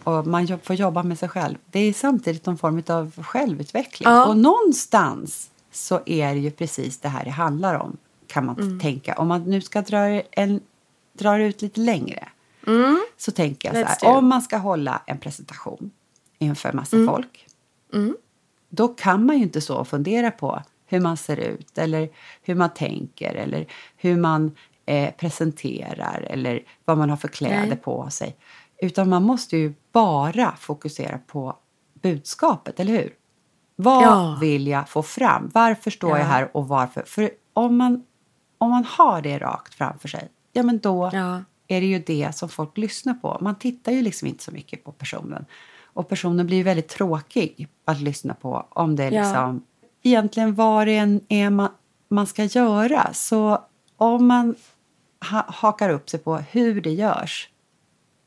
och 0.05 0.27
man 0.27 0.44
jobb, 0.44 0.61
får 0.62 0.77
jobba 0.77 1.03
med 1.03 1.18
sig 1.18 1.29
själv. 1.29 1.57
Det 1.70 1.79
är 1.79 1.92
samtidigt 1.92 2.47
någon 2.47 2.59
form 2.59 2.83
av 2.88 3.23
självutveckling. 3.25 4.09
Ja. 4.09 4.27
Och 4.27 4.37
någonstans 4.37 5.51
så 5.73 6.01
är 6.07 6.35
det 6.35 6.40
ju 6.40 6.51
precis 6.51 6.99
det 6.99 7.09
här 7.09 7.25
det 7.25 7.31
handlar 7.31 7.75
om. 7.75 7.97
Kan 8.27 8.47
man 8.47 8.81
tänka. 8.81 9.14
Om 9.14 9.29
man 9.29 9.42
nu 9.42 9.61
ska 9.61 9.83
dra, 9.83 10.23
en, 10.31 10.61
dra 11.12 11.42
ut 11.42 11.62
lite 11.62 11.81
längre. 11.81 12.29
Så 13.16 13.33
tänker 13.33 13.68
jag 13.68 13.77
så 13.77 13.83
Let's 13.83 13.88
här. 13.88 14.12
do 14.12 14.16
it. 14.16 14.18
Om 14.18 14.29
man 14.29 14.42
ska 14.42 14.57
hålla 14.57 15.03
en 15.07 15.18
presentation 15.18 15.90
inför 16.38 16.73
massa 16.73 16.97
folk. 17.07 17.47
Då 18.68 18.88
kan 18.88 19.26
man 19.26 19.37
ju 19.37 19.42
inte 19.42 19.61
så 19.61 19.85
fundera 19.85 20.30
på 20.30 20.62
hur 20.87 21.00
man 21.00 21.16
ser 21.16 21.37
ut 21.37 21.78
eller 21.78 22.09
hur 22.42 22.54
man 22.54 22.70
tänker 22.74 23.35
eller 23.35 23.66
hur 23.96 24.16
man 24.16 24.54
eh, 24.87 25.14
presenterar 25.14 26.26
eller 26.30 26.62
vad 26.85 26.98
man 26.98 27.11
har 27.11 27.16
för 27.16 27.28
kläder 27.28 27.66
Nej. 27.66 27.76
på 27.76 28.11
sig. 28.11 28.37
Utan 28.83 29.09
man 29.09 29.22
måste 29.22 29.57
ju 29.57 29.74
bara 29.92 30.57
fokusera 30.57 31.18
på 31.18 31.57
budskapet, 32.02 32.80
eller 32.80 32.92
hur? 32.92 33.12
Vad 33.76 34.02
Ja. 34.04 34.38
vill 34.40 34.66
jag 34.66 34.88
få 34.88 35.02
fram? 35.02 35.50
Varför 35.54 35.90
står 35.90 36.11
Ja. 36.11 36.18
jag 36.18 36.24
här 36.24 36.57
och 36.57 36.68
varför? 36.68 37.02
För 37.07 37.30
om 37.52 37.76
man, 37.76 38.02
om 38.59 38.70
man 38.70 38.85
har 38.85 39.22
det 39.22 39.38
rakt 39.38 39.74
framför 39.74 40.09
sig, 40.09 40.28
ja 40.52 40.62
men 40.62 40.78
då 40.78 41.11
Ja. 41.12 41.42
är 41.68 41.80
det 41.80 41.87
ju 41.87 41.98
det 41.98 42.37
som 42.37 42.48
folk 42.48 42.78
lyssnar 42.78 43.14
på. 43.14 43.38
Man 43.40 43.54
tittar 43.59 43.92
ju 43.92 44.02
liksom 44.02 44.28
inte 44.28 44.44
så 44.44 44.52
mycket 44.52 44.85
på 44.85 44.92
personen. 44.92 45.44
Och 45.94 46.09
personen 46.09 46.46
blir 46.46 46.64
väldigt 46.64 46.88
tråkig 46.88 47.68
att 47.85 48.00
lyssna 48.00 48.35
på 48.35 48.66
om 48.70 48.96
det 48.96 49.04
är 49.04 49.12
Ja. 49.12 49.22
liksom 49.22 49.64
egentligen 50.02 50.54
vad 50.54 50.87
det 50.87 50.96
än 50.96 51.20
är 51.28 51.50
man, 51.50 51.68
man 52.09 52.26
ska 52.26 52.44
göra. 52.44 53.12
Så 53.12 53.59
om 53.96 54.26
man 54.26 54.54
ha, 55.30 55.44
hakar 55.48 55.90
upp 55.90 56.11
sig 56.11 56.20
på 56.20 56.37
hur 56.37 56.80
det 56.80 56.90
görs, 56.92 57.48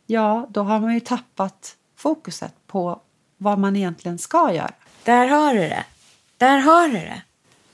ja, 0.06 0.48
då 0.50 0.64
har 0.64 0.80
man 0.80 0.94
ju 0.94 1.00
tappat 1.00 1.76
fokuset 1.98 2.54
på 2.68 3.02
vad 3.38 3.60
man 3.60 3.76
egentligen 3.76 4.18
ska 4.18 4.54
göra. 4.54 4.72
Där 5.04 5.28
har 5.28 5.54
du 5.54 5.60
det. 5.60 5.86
Där 6.38 6.58
har 6.58 6.88
du 6.88 6.94
det. 6.94 7.22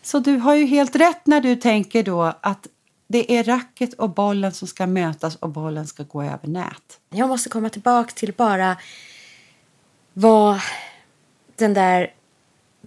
Så 0.01 0.19
du 0.19 0.37
har 0.37 0.55
ju 0.55 0.65
helt 0.65 0.95
rätt 0.95 1.27
när 1.27 1.41
du 1.41 1.55
tänker 1.55 2.03
då 2.03 2.33
att 2.41 2.67
det 3.07 3.37
är 3.37 3.43
racket 3.43 3.93
och 3.93 4.09
bollen 4.09 4.51
som 4.51 4.67
ska 4.67 4.87
mötas 4.87 5.35
och 5.35 5.49
bollen 5.49 5.87
ska 5.87 6.03
gå 6.03 6.23
över 6.23 6.47
nät. 6.47 6.99
Jag 7.09 7.29
måste 7.29 7.49
komma 7.49 7.69
tillbaka 7.69 8.11
till 8.15 8.33
bara 8.37 8.77
vad 10.13 10.59
den 11.55 11.73
där 11.73 12.11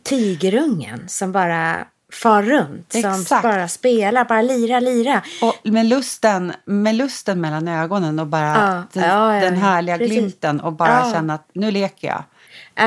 tigerungen 0.03 1.09
som 1.09 1.33
bara 1.33 1.87
far 2.12 2.43
runt. 2.43 2.93
Som 2.93 3.21
Exakt. 3.21 3.43
bara 3.43 3.69
spelar, 3.69 4.25
bara 4.25 4.43
lira, 4.43 4.81
lira. 4.81 5.23
Och 5.43 5.57
med 5.73 5.87
lusten, 5.87 6.53
med 6.65 6.95
lusten 6.95 7.41
mellan 7.41 7.69
ögonen 7.69 8.19
och 8.19 8.27
bara 8.27 8.47
Ja, 8.47 8.83
den, 8.93 9.09
ja, 9.11 9.35
ja, 9.35 9.41
den 9.41 9.57
härliga 9.57 9.99
Precis. 9.99 10.12
glimten 10.17 10.61
och 10.61 10.73
bara 10.73 11.12
känna 11.12 11.35
att 11.35 11.49
nu 11.53 11.71
leker 11.71 12.09
jag. 12.09 12.25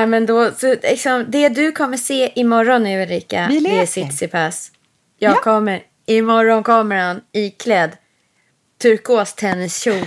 Äh, 0.02 0.06
men 0.06 0.26
då, 0.26 0.50
så, 0.56 0.66
liksom, 0.82 1.24
det 1.28 1.48
du 1.48 1.72
kommer 1.72 1.96
se 1.96 2.32
imorgon 2.40 2.82
nu 2.82 3.02
Ulrika, 3.02 3.46
Vi 3.48 3.60
det 3.60 3.70
är 3.70 3.72
leker. 3.80 3.86
Tsitsipas. 3.86 4.70
Jag 5.18 5.32
Ja. 5.32 5.40
kommer, 5.40 5.82
imorgon 6.06 6.62
kommer 6.62 6.96
han 6.96 7.20
iklädd 7.32 7.90
turkos 8.82 9.34
tenniskjol. 9.34 10.06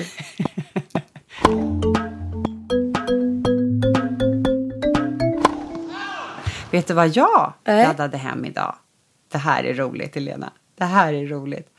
Vet 6.74 6.88
du 6.88 6.94
vad 6.94 7.08
jag 7.10 7.54
Nej. 7.64 7.88
laddade 7.88 8.18
hem 8.18 8.46
idag? 8.46 8.76
Det 9.32 9.38
här 9.38 9.64
är 9.64 9.74
roligt, 9.74 10.16
Helena. 10.16 10.52
Det 10.76 10.86
här 10.86 11.14
är 11.14 11.28
roligt. 11.28 11.70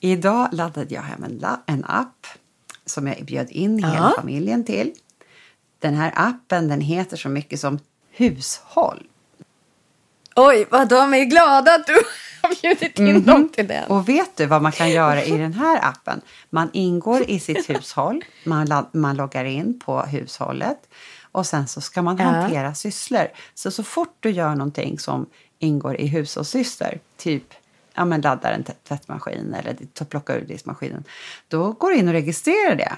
Idag 0.00 0.48
laddade 0.52 0.94
jag 0.94 1.02
hem 1.02 1.24
en, 1.24 1.44
en 1.66 1.84
app 1.84 2.26
som 2.84 3.06
jag 3.06 3.24
bjöd 3.24 3.50
in 3.50 3.78
Ja. 3.78 3.88
hela 3.88 4.12
familjen 4.16 4.64
till. 4.64 4.92
Den 5.78 5.94
här 5.94 6.12
appen 6.16 6.68
den 6.68 6.80
heter 6.80 7.16
så 7.16 7.28
mycket 7.28 7.60
som 7.60 7.78
Hushåll. 8.10 9.06
Oj, 10.36 10.66
vad 10.70 10.88
de 10.88 11.14
är 11.14 11.24
glada 11.24 11.74
att 11.74 11.86
du 11.86 11.92
har 12.42 12.62
bjudit 12.62 12.98
in 12.98 13.22
dem 13.24 13.48
till 13.48 13.66
den. 13.66 13.84
Och 13.90 14.08
vet 14.08 14.36
du 14.36 14.46
vad 14.46 14.62
man 14.62 14.72
kan 14.72 14.90
göra 14.90 15.22
i 15.24 15.38
den 15.38 15.52
här 15.54 15.78
appen? 15.88 16.20
Man 16.50 16.70
ingår 16.72 17.30
i 17.30 17.40
sitt 17.40 17.70
hushåll, 17.70 18.24
man, 18.44 18.86
man 18.92 19.16
loggar 19.16 19.44
in 19.44 19.80
på 19.80 20.00
hushållet 20.02 20.88
och 21.36 21.46
sen 21.46 21.68
så 21.68 21.80
ska 21.80 22.02
man 22.02 22.16
Ja. 22.16 22.24
hantera 22.24 22.74
sysslor. 22.74 23.26
Så 23.54 23.70
så 23.70 23.82
fort 23.82 24.16
du 24.20 24.30
gör 24.30 24.54
någonting 24.54 24.98
som 24.98 25.26
ingår 25.58 25.96
i 25.96 26.06
hushållssysslor, 26.06 26.98
typ 27.16 27.44
ja, 27.94 28.04
men 28.04 28.20
laddar 28.20 28.52
en 28.52 28.64
tvätt- 28.64 28.84
tvättmaskin 28.88 29.54
eller 29.54 29.76
ta- 29.94 30.04
plocka 30.04 30.34
ur 30.36 30.40
diskmaskinen, 30.40 31.04
då 31.48 31.72
går 31.72 31.90
du 31.90 31.96
in 31.96 32.08
och 32.08 32.14
registrerar 32.14 32.74
det. 32.76 32.92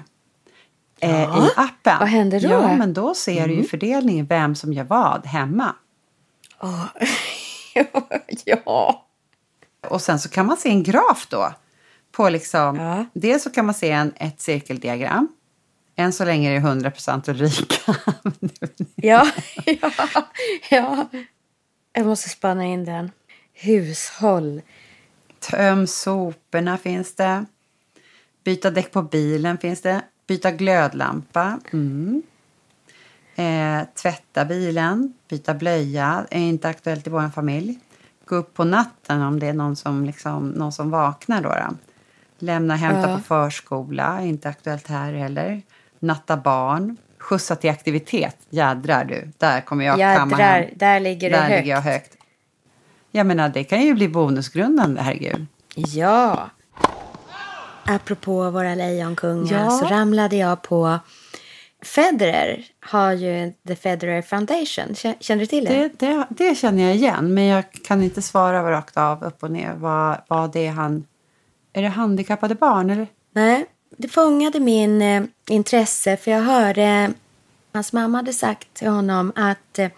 Eh, 1.01 1.21
Ja. 1.23 1.47
I 1.47 1.51
appen. 1.57 1.99
Vad 1.99 2.09
händer 2.09 2.41
då? 2.41 2.49
Ja, 2.49 2.77
men 2.77 2.95
då 2.95 3.15
ser 3.15 3.49
du 3.49 3.55
ju 3.55 3.65
fördelningen, 3.65 4.27
vem 4.27 4.55
som 4.55 4.73
gör 4.73 4.85
vad 4.85 5.27
hemma. 5.27 5.75
ja. 8.45 9.05
Och 9.89 10.03
sen 10.03 10.19
så 10.19 10.29
kan 10.29 10.47
man 10.47 10.57
se 10.57 10.69
en 10.69 10.83
graf 10.83 11.27
då. 11.31 11.53
På 12.13 12.29
liksom, 12.29 12.77
Ja. 12.77 13.05
Dels 13.13 13.43
så 13.43 13.51
kan 13.51 13.67
man 13.67 13.75
se 13.75 13.91
en, 13.91 14.13
ett 14.17 14.41
cirkeldiagram. 14.41 15.29
Än 16.01 16.13
så 16.13 16.25
länge 16.25 16.51
är 16.51 16.61
det 16.61 16.67
100% 16.91 17.31
Ulrika. 17.31 17.95
Ja, 18.97 19.31
ja, 19.65 19.91
ja. 20.71 21.09
Jag 21.93 22.07
måste 22.07 22.29
spana 22.29 22.65
in 22.65 22.85
den. 22.85 23.11
Hushåll. 23.55 24.63
Töm 25.51 25.87
soporna 25.87 26.79
finns 26.79 27.15
det. 27.15 27.45
Byta 28.45 28.71
däck 28.71 28.93
på 28.93 29.03
bilen 29.03 29.59
finns 29.59 29.81
det. 29.83 30.03
Byta 30.27 30.51
glödlampa. 30.51 31.61
Mm. 31.73 32.23
Eh, 33.37 33.87
tvätta 34.03 34.45
bilen. 34.45 35.13
Byta 35.29 35.55
blöja. 35.55 36.27
Är 36.31 36.41
inte 36.41 36.69
aktuellt 36.69 37.07
i 37.07 37.11
vår 37.11 37.31
familj. 37.31 37.79
Gå 38.25 38.37
upp 38.37 38.55
på 38.55 38.65
natten 38.65 39.23
om 39.23 39.41
det 39.41 39.47
är 39.47 39.53
någon 39.53 39.77
som, 39.77 40.05
liksom, 40.05 40.49
någon 40.49 40.73
som 40.73 40.91
vaknar. 40.91 41.43
Då, 41.43 41.49
då. 41.49 41.77
Lämna 42.39 42.77
hämta 42.77 43.11
Ja. 43.11 43.17
på 43.17 43.23
förskola. 43.23 44.23
Inte 44.23 44.49
aktuellt 44.49 44.87
här 44.87 45.13
heller. 45.13 45.63
Natta 46.01 46.37
barn. 46.37 46.97
Skjutsa 47.19 47.57
till 47.57 47.71
aktivitet. 47.71 48.37
Jädrar 48.51 49.05
du. 49.05 49.33
Där 49.39 49.61
kommer 49.61 49.85
jag 49.85 49.97
kamma 50.19 50.37
hem. 50.37 50.63
Jädrar, 50.63 50.71
där 50.77 51.01
ligger 51.01 51.31
det 51.31 51.37
Där 51.37 51.43
högt. 51.43 51.57
ligger 51.61 51.75
jag 51.75 51.83
högt. 51.83 52.17
Jag 53.11 53.27
menar, 53.27 53.49
det 53.49 53.65
kan 53.65 53.83
ju 53.83 53.95
bli 53.95 54.09
bonusgrundande, 54.09 55.01
herregud. 55.03 55.47
Ja. 55.75 56.51
Apropå 57.87 58.51
våra 58.51 58.75
lejonkungar 58.75 59.65
Ja. 59.65 59.71
så 59.71 59.87
ramlade 59.87 60.37
jag 60.37 60.63
på 60.63 60.99
Federer 61.85 62.65
har 62.81 63.13
ju 63.13 63.53
The 63.69 63.77
Federer 63.77 64.23
Foundation. 64.23 64.87
Kä- 64.95 65.15
Känner 65.21 65.41
du 65.41 65.47
till 65.47 65.65
det? 65.65 65.91
Det, 65.99 66.07
det, 66.07 66.27
det 66.31 66.55
känner 66.55 66.83
jag 66.83 66.95
igen, 66.95 67.35
men 67.35 67.45
jag 67.45 67.65
kan 67.73 68.03
inte 68.03 68.23
svara 68.23 68.71
rakt 68.71 68.97
av 68.97 69.25
upp 69.25 69.43
och 69.43 69.51
ner 69.51 69.73
vad, 69.75 70.21
vad 70.29 70.53
det 70.53 70.67
är 70.67 70.71
han... 70.71 71.07
Är 71.73 71.83
det 71.83 71.89
handikappade 71.89 72.55
barn 72.55 72.91
eller? 72.91 73.07
Nej, 73.35 73.67
det 74.01 74.09
fångade 74.09 74.61
min 74.61 75.03
eh, 75.03 75.23
intresse 75.49 76.17
för 76.17 76.31
jag 76.31 76.43
hörde 76.43 77.13
hans 77.73 77.93
mamma 77.93 78.19
hade 78.19 78.33
sagt 78.33 78.75
till 78.75 78.89
honom 78.89 79.33
att 79.37 79.79
eh, 79.79 79.91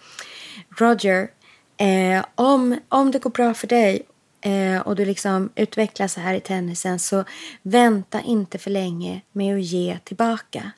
Roger, 0.77 1.29
eh, 1.77 2.25
om, 2.35 2.79
om 2.89 3.11
det 3.11 3.19
går 3.19 3.29
bra 3.29 3.53
för 3.53 3.67
dig 3.67 4.05
eh, 4.41 4.81
och 4.81 4.95
du 4.95 5.05
liksom 5.05 5.49
utvecklas 5.55 6.13
så 6.13 6.19
här 6.19 6.33
i 6.33 6.39
tennisen 6.39 6.99
så 6.99 7.23
vänta 7.61 8.21
inte 8.21 8.57
för 8.57 8.71
länge 8.71 9.21
med 9.31 9.55
att 9.55 9.63
ge 9.63 9.97
tillbaka. 10.03 10.71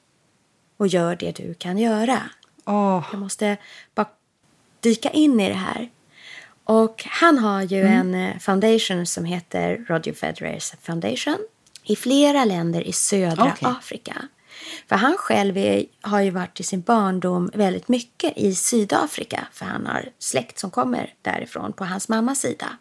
Och 0.78 0.88
gör 0.88 1.16
det 1.16 1.32
du 1.32 1.54
kan 1.54 1.78
göra. 1.78 2.22
Åh, 2.66 3.06
Jag 3.12 3.20
måste 3.20 3.58
bara 3.96 4.08
dyka 4.80 5.10
in 5.10 5.40
i 5.40 5.50
det 5.50 5.56
här. 5.56 5.90
Och 6.64 7.04
han 7.08 7.38
har 7.38 7.62
ju 7.62 7.84
en 7.84 8.16
eh, 8.16 8.38
foundation 8.40 9.06
som 9.06 9.26
heter 9.26 9.86
Roger 9.88 10.14
Federers 10.14 10.74
Foundation 10.82 11.38
i 11.84 11.96
flera 11.96 12.46
länder 12.46 12.88
i 12.88 12.94
södra 12.94 13.54
Okej. 13.54 13.70
Afrika. 13.80 14.16
För 14.90 14.96
han 14.96 15.18
själv 15.18 15.58
är, 15.58 15.86
har 16.02 16.22
ju 16.22 16.30
varit 16.30 16.60
i 16.60 16.64
sin 16.64 16.82
barndom 16.82 17.52
väldigt 17.54 17.88
mycket 17.88 18.38
i 18.38 18.56
Sydafrika 18.56 19.48
för 19.52 19.66
han 19.66 19.86
har 19.86 20.10
släkt 20.20 20.60
som 20.60 20.72
kommer 20.72 21.14
därifrån 21.22 21.74
på 21.74 21.86
hans 21.86 22.10
mammas 22.10 22.40
sida. 22.40 22.78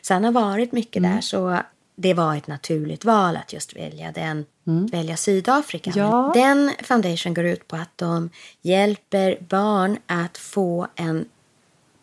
Så 0.00 0.14
han 0.14 0.24
har 0.24 0.32
varit 0.32 0.72
mycket 0.72 1.02
där 1.02 1.20
så 1.20 1.58
det 1.96 2.14
var 2.14 2.36
ett 2.36 2.46
naturligt 2.46 3.04
val 3.04 3.36
att 3.36 3.52
just 3.52 3.76
välja 3.76 4.12
den, 4.12 4.46
välja 4.92 5.16
Sydafrika. 5.16 5.92
Ja. 5.94 6.32
Den 6.34 6.70
foundation 6.82 7.34
går 7.34 7.44
ut 7.44 7.68
på 7.68 7.76
att 7.76 7.98
de 7.98 8.30
hjälper 8.62 9.38
barn 9.40 9.98
att 10.06 10.38
få 10.38 10.86
en 10.94 11.24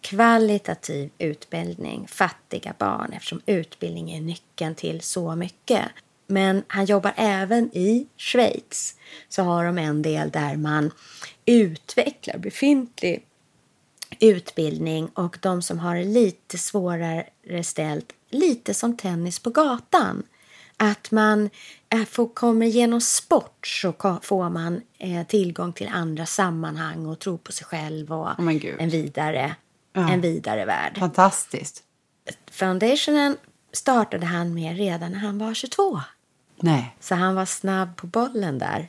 kvalitativ 0.01 1.09
utbildning, 1.17 2.07
fattiga 2.07 2.73
barn 2.77 3.13
eftersom 3.13 3.41
utbildning 3.45 4.11
är 4.11 4.21
nyckeln 4.21 4.75
till 4.75 5.01
så 5.01 5.35
mycket. 5.35 5.85
Men 6.27 6.63
han 6.67 6.85
jobbar 6.85 7.13
även 7.15 7.77
i 7.77 8.07
Schweiz. 8.17 8.95
Så 9.29 9.43
har 9.43 9.65
de 9.65 9.77
en 9.77 10.01
del 10.01 10.29
där 10.29 10.55
man 10.55 10.91
utvecklar 11.45 12.37
befintlig 12.37 13.25
utbildning 14.19 15.07
och 15.07 15.37
de 15.41 15.61
som 15.61 15.79
har 15.79 15.95
det 15.95 16.03
lite 16.03 16.57
svårare 16.57 17.25
ställt, 17.63 18.13
lite 18.29 18.73
som 18.73 18.97
tennis 18.97 19.39
på 19.39 19.49
gatan. 19.49 20.23
Att 20.77 21.11
man 21.11 21.49
eh, 21.89 22.05
får, 22.05 22.27
kommer 22.27 22.65
genom 22.65 23.01
sport 23.01 23.67
så 23.67 24.19
får 24.21 24.49
man 24.49 24.81
eh, 24.97 25.27
tillgång 25.27 25.73
till 25.73 25.87
andra 25.87 26.25
sammanhang 26.25 27.05
och 27.05 27.19
tro 27.19 27.37
på 27.37 27.51
sig 27.51 27.65
själv 27.65 28.13
och 28.13 28.39
Oh, 28.39 28.55
en, 28.79 28.89
vidare, 28.89 29.55
Ja. 29.93 30.09
en 30.09 30.21
vidare 30.21 30.65
värld. 30.65 30.97
fantastiskt. 30.97 31.83
Foundationen 32.51 33.37
startade 33.73 34.25
han 34.25 34.53
med 34.53 34.77
redan 34.77 35.11
när 35.11 35.19
han 35.19 35.37
var 35.37 35.53
22. 35.53 36.01
Nej. 36.55 36.95
Så 36.99 37.15
han 37.15 37.35
var 37.35 37.45
snabb 37.45 37.95
på 37.95 38.07
bollen 38.07 38.59
där. 38.59 38.87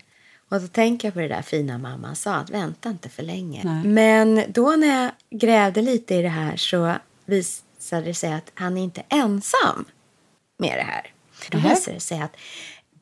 Och 0.49 0.61
då 0.61 0.69
tänker 0.69 1.09
jag 1.09 1.15
på 1.15 1.21
det 1.21 1.29
där 1.29 1.43
fina 1.43 1.79
mamman 1.79 2.17
sa, 2.17 2.35
att 2.35 2.51
vänta 2.51 2.89
inte 2.89 3.09
för 3.09 3.23
länge. 3.23 3.61
Nej. 3.65 3.85
Men 3.85 4.45
då 4.49 4.71
när 4.71 5.03
jag 5.03 5.13
grävde 5.41 5.83
lite 5.83 6.15
i 6.15 6.23
det 6.23 6.29
här 6.29 6.57
så 6.57 6.95
visade 7.25 8.03
det 8.03 8.15
sig 8.15 8.33
att 8.33 8.51
han 8.55 8.77
är 8.77 8.83
inte 8.83 9.03
ensam 9.09 9.85
med 10.59 10.79
det 10.79 10.83
här. 10.83 11.13
Då 11.51 11.59
visade 11.59 11.97
det 11.97 12.01
sig 12.01 12.21
att 12.21 12.37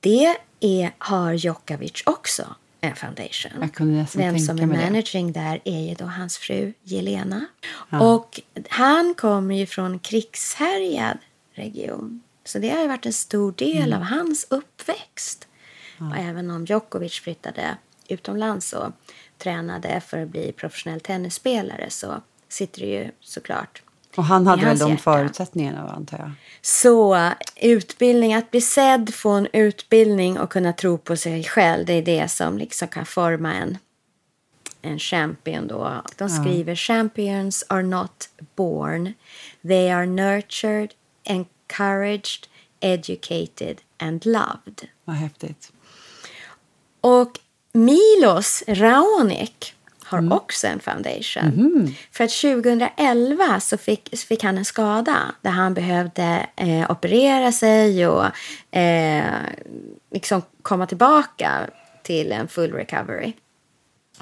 det 0.00 0.36
är, 0.60 0.94
har 0.98 1.32
Djokovic 1.32 2.02
också, 2.06 2.54
en 2.80 2.96
foundation. 2.96 3.68
Kunde 3.68 3.98
nästan 3.98 4.22
Vem 4.22 4.38
som 4.38 4.58
är 4.58 4.66
mig 4.66 4.78
det. 4.78 4.84
managing 4.84 5.32
där 5.32 5.60
är 5.64 5.88
ju 5.88 5.94
då 5.94 6.04
hans 6.04 6.38
fru 6.38 6.72
Jelena. 6.82 7.46
Och 8.00 8.40
han 8.68 9.14
kommer 9.14 9.54
ju 9.54 9.66
från 9.66 9.98
krigshärjad 9.98 11.18
region. 11.54 12.22
Så 12.44 12.58
det 12.58 12.70
har 12.70 12.82
ju 12.82 12.88
varit 12.88 13.06
en 13.06 13.12
stor 13.12 13.52
del 13.52 13.76
Mm. 13.92 13.98
av 13.98 14.02
hans 14.04 14.46
uppväxt. 14.50 15.48
Och 15.98 16.16
även 16.16 16.50
om 16.50 16.64
Djokovic 16.64 17.12
flyttade 17.20 17.76
utomlands 18.08 18.72
och 18.72 18.92
tränade 19.38 20.00
för 20.06 20.22
att 20.22 20.28
bli 20.28 20.52
professionell 20.52 21.00
tennisspelare 21.00 21.90
så 21.90 22.22
sitter 22.48 22.80
det 22.80 22.86
ju 22.86 23.10
såklart 23.20 23.82
Och 24.18 24.24
han 24.24 24.46
hade 24.46 24.64
väl 24.64 24.78
de 24.78 24.90
hjärta. 24.90 25.02
förutsättningarna, 25.02 25.92
antar 25.92 26.18
jag. 26.18 26.30
Så 26.62 27.30
utbildning, 27.56 28.34
att 28.34 28.50
bli 28.50 28.60
sedd, 28.60 29.14
få 29.14 29.30
en 29.30 29.48
utbildning 29.52 30.38
och 30.38 30.50
kunna 30.50 30.72
tro 30.72 30.98
på 30.98 31.16
sig 31.16 31.44
själv, 31.44 31.86
det 31.86 31.92
är 31.92 32.02
det 32.02 32.28
som 32.28 32.58
liksom 32.58 32.88
kan 32.88 33.06
forma 33.06 33.54
en, 33.54 33.78
en 34.82 34.98
champion 34.98 35.66
då. 35.66 36.02
De 36.16 36.28
skriver 36.28 36.74
champions 36.74 37.64
are 37.68 37.82
not 37.82 38.28
born, 38.56 39.12
they 39.62 39.90
are 39.90 40.06
nurtured, 40.06 40.90
encouraged, 41.24 42.48
educated 42.80 43.80
and 43.98 44.26
loved. 44.26 44.88
Vad 45.04 45.16
häftigt. 45.16 45.72
Och 47.00 47.38
Milos 47.72 48.64
Raonic 48.66 49.74
har 50.08 50.32
också 50.32 50.66
en 50.66 50.80
foundation. 50.80 51.94
För 52.12 52.24
att 52.24 52.30
2011 52.30 53.60
så 53.60 53.78
fick, 53.78 54.08
så 54.12 54.26
fick 54.26 54.44
han 54.44 54.58
en 54.58 54.64
skada 54.64 55.34
där 55.42 55.50
han 55.50 55.74
behövde 55.74 56.46
eh, 56.56 56.90
operera 56.90 57.52
sig 57.52 58.06
och 58.06 58.26
eh, 58.76 59.24
liksom 60.12 60.42
komma 60.62 60.86
tillbaka 60.86 61.50
till 62.02 62.32
en 62.32 62.48
full 62.48 62.72
recovery. 62.72 63.32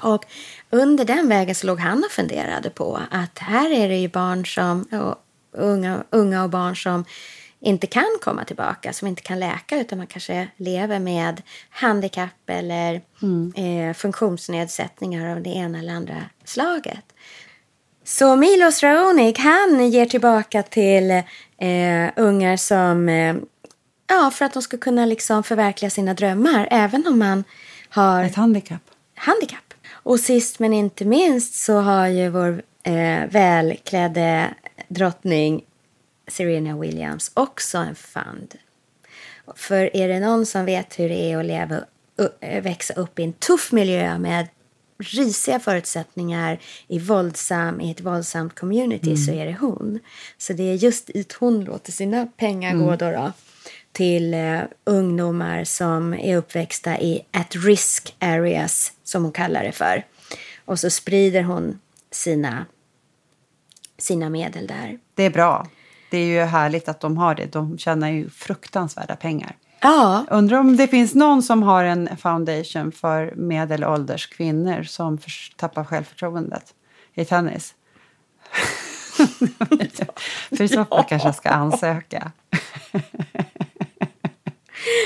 Och 0.01 0.25
under 0.69 1.05
den 1.05 1.29
vägen 1.29 1.55
så 1.55 1.67
låg 1.67 1.79
han 1.79 2.03
och 2.03 2.11
funderade 2.11 2.69
på 2.69 2.99
att 3.11 3.39
här 3.39 3.71
är 3.71 3.89
det 3.89 3.97
ju 3.97 4.07
barn 4.07 4.45
som, 4.45 4.81
och 4.81 5.15
unga, 5.51 6.03
unga 6.09 6.43
och 6.43 6.49
barn 6.49 6.75
som 6.75 7.05
inte 7.59 7.87
kan 7.87 8.17
komma 8.21 8.43
tillbaka, 8.43 8.93
som 8.93 9.07
inte 9.07 9.21
kan 9.21 9.39
läka 9.39 9.77
utan 9.79 9.97
man 9.97 10.07
kanske 10.07 10.47
lever 10.57 10.99
med 10.99 11.41
handikapp 11.69 12.49
eller 12.49 13.01
eh, 13.55 13.93
funktionsnedsättningar 13.93 15.35
av 15.35 15.41
det 15.41 15.49
ena 15.49 15.79
eller 15.79 15.93
andra 15.93 16.23
slaget. 16.45 17.05
Så 18.03 18.35
Milos 18.35 18.83
Raonic, 18.83 19.37
han 19.39 19.89
ger 19.89 20.05
tillbaka 20.05 20.63
till 20.63 21.11
eh, 21.11 22.09
ungar 22.15 22.57
som, 22.57 23.09
eh, 23.09 23.35
ja, 24.07 24.31
för 24.33 24.45
att 24.45 24.53
de 24.53 24.61
ska 24.61 24.77
kunna 24.77 25.05
liksom 25.05 25.43
förverkliga 25.43 25.89
sina 25.89 26.13
drömmar, 26.13 26.67
även 26.71 27.07
om 27.07 27.19
man 27.19 27.43
har 27.89 28.23
Ett 28.23 28.35
handikapp. 28.35 28.81
handikapp. 29.15 29.73
Och 29.91 30.19
sist 30.19 30.59
men 30.59 30.73
inte 30.73 31.05
minst 31.05 31.53
så 31.55 31.79
har 31.79 32.07
ju 32.07 32.29
vår 32.29 32.61
eh, 32.83 33.25
välklädde 33.29 34.53
drottning 34.87 35.63
Serena 36.27 36.77
Williams 36.77 37.31
också 37.33 37.77
en 37.77 37.95
fund. 37.95 38.55
För 39.55 39.95
är 39.95 40.07
det 40.07 40.19
någon 40.19 40.45
som 40.45 40.65
vet 40.65 40.99
hur 40.99 41.09
det 41.09 41.31
är 41.31 41.37
att 41.37 41.45
leva, 41.45 41.79
växa 42.61 42.93
upp 42.93 43.19
i 43.19 43.23
en 43.23 43.33
tuff 43.33 43.71
miljö 43.71 44.17
med 44.17 44.47
risiga 44.99 45.59
förutsättningar 45.59 46.59
i, 46.87 46.99
våldsam, 46.99 47.81
i 47.81 47.91
ett 47.91 48.01
våldsamt 48.01 48.59
community 48.59 49.17
så 49.17 49.31
är 49.31 49.45
det 49.45 49.57
hon. 49.59 49.99
Så 50.37 50.53
det 50.53 50.63
är 50.63 50.73
just 50.73 51.07
dit 51.07 51.33
hon 51.33 51.63
låter 51.63 51.91
sina 51.91 52.27
pengar 52.37 52.73
gå 52.73 52.95
då, 52.95 53.11
då 53.11 53.31
till 53.91 54.33
eh, 54.33 54.61
ungdomar 54.83 55.63
som 55.63 56.13
är 56.13 56.37
uppväxta 56.37 56.99
i 56.99 57.25
at 57.31 57.55
risk 57.55 58.15
areas 58.19 58.93
som 59.03 59.23
hon 59.23 59.31
kallar 59.31 59.63
det 59.63 59.71
för. 59.71 60.05
Och 60.65 60.79
så 60.79 60.89
sprider 60.89 61.41
hon 61.41 61.79
sina, 62.11 62.65
sina 63.97 64.29
medel 64.29 64.67
där. 64.67 64.99
Det 65.15 65.23
är 65.23 65.29
bra. 65.29 65.67
Det 66.09 66.17
är 66.17 66.25
ju 66.25 66.41
härligt 66.41 66.89
att 66.89 66.99
de 66.99 67.17
har 67.17 67.35
det. 67.35 67.45
De 67.45 67.77
tjänar 67.77 68.09
ju 68.09 68.29
fruktansvärda 68.29 69.15
pengar. 69.15 69.55
Ja, 69.81 70.25
Undrar 70.29 70.57
om 70.59 70.77
det 70.77 70.87
finns 70.87 71.15
någon 71.15 71.43
som 71.43 71.63
har 71.63 71.83
en 71.83 72.17
foundation 72.17 72.91
för 72.91 73.33
medelålders 73.35 74.27
kvinnor 74.27 74.83
som 74.83 75.17
tappar 75.55 75.83
självförtroendet 75.83 76.73
i 77.13 77.25
tennis. 77.25 77.73
för 80.57 80.61
i 80.63 80.67
så 80.67 80.85
fall 80.85 81.03
kanske 81.09 81.27
jag 81.27 81.35
ska 81.35 81.49
ansöka. 81.49 82.31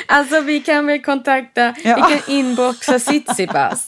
alltså 0.07 0.41
vi 0.41 0.59
kan 0.59 0.85
väl 0.87 1.01
kontakta, 1.03 1.75
Ja. 1.83 1.95
vi 1.95 2.01
kan 2.01 2.35
inboxa 2.35 2.99
Tsitsipas. 2.99 3.87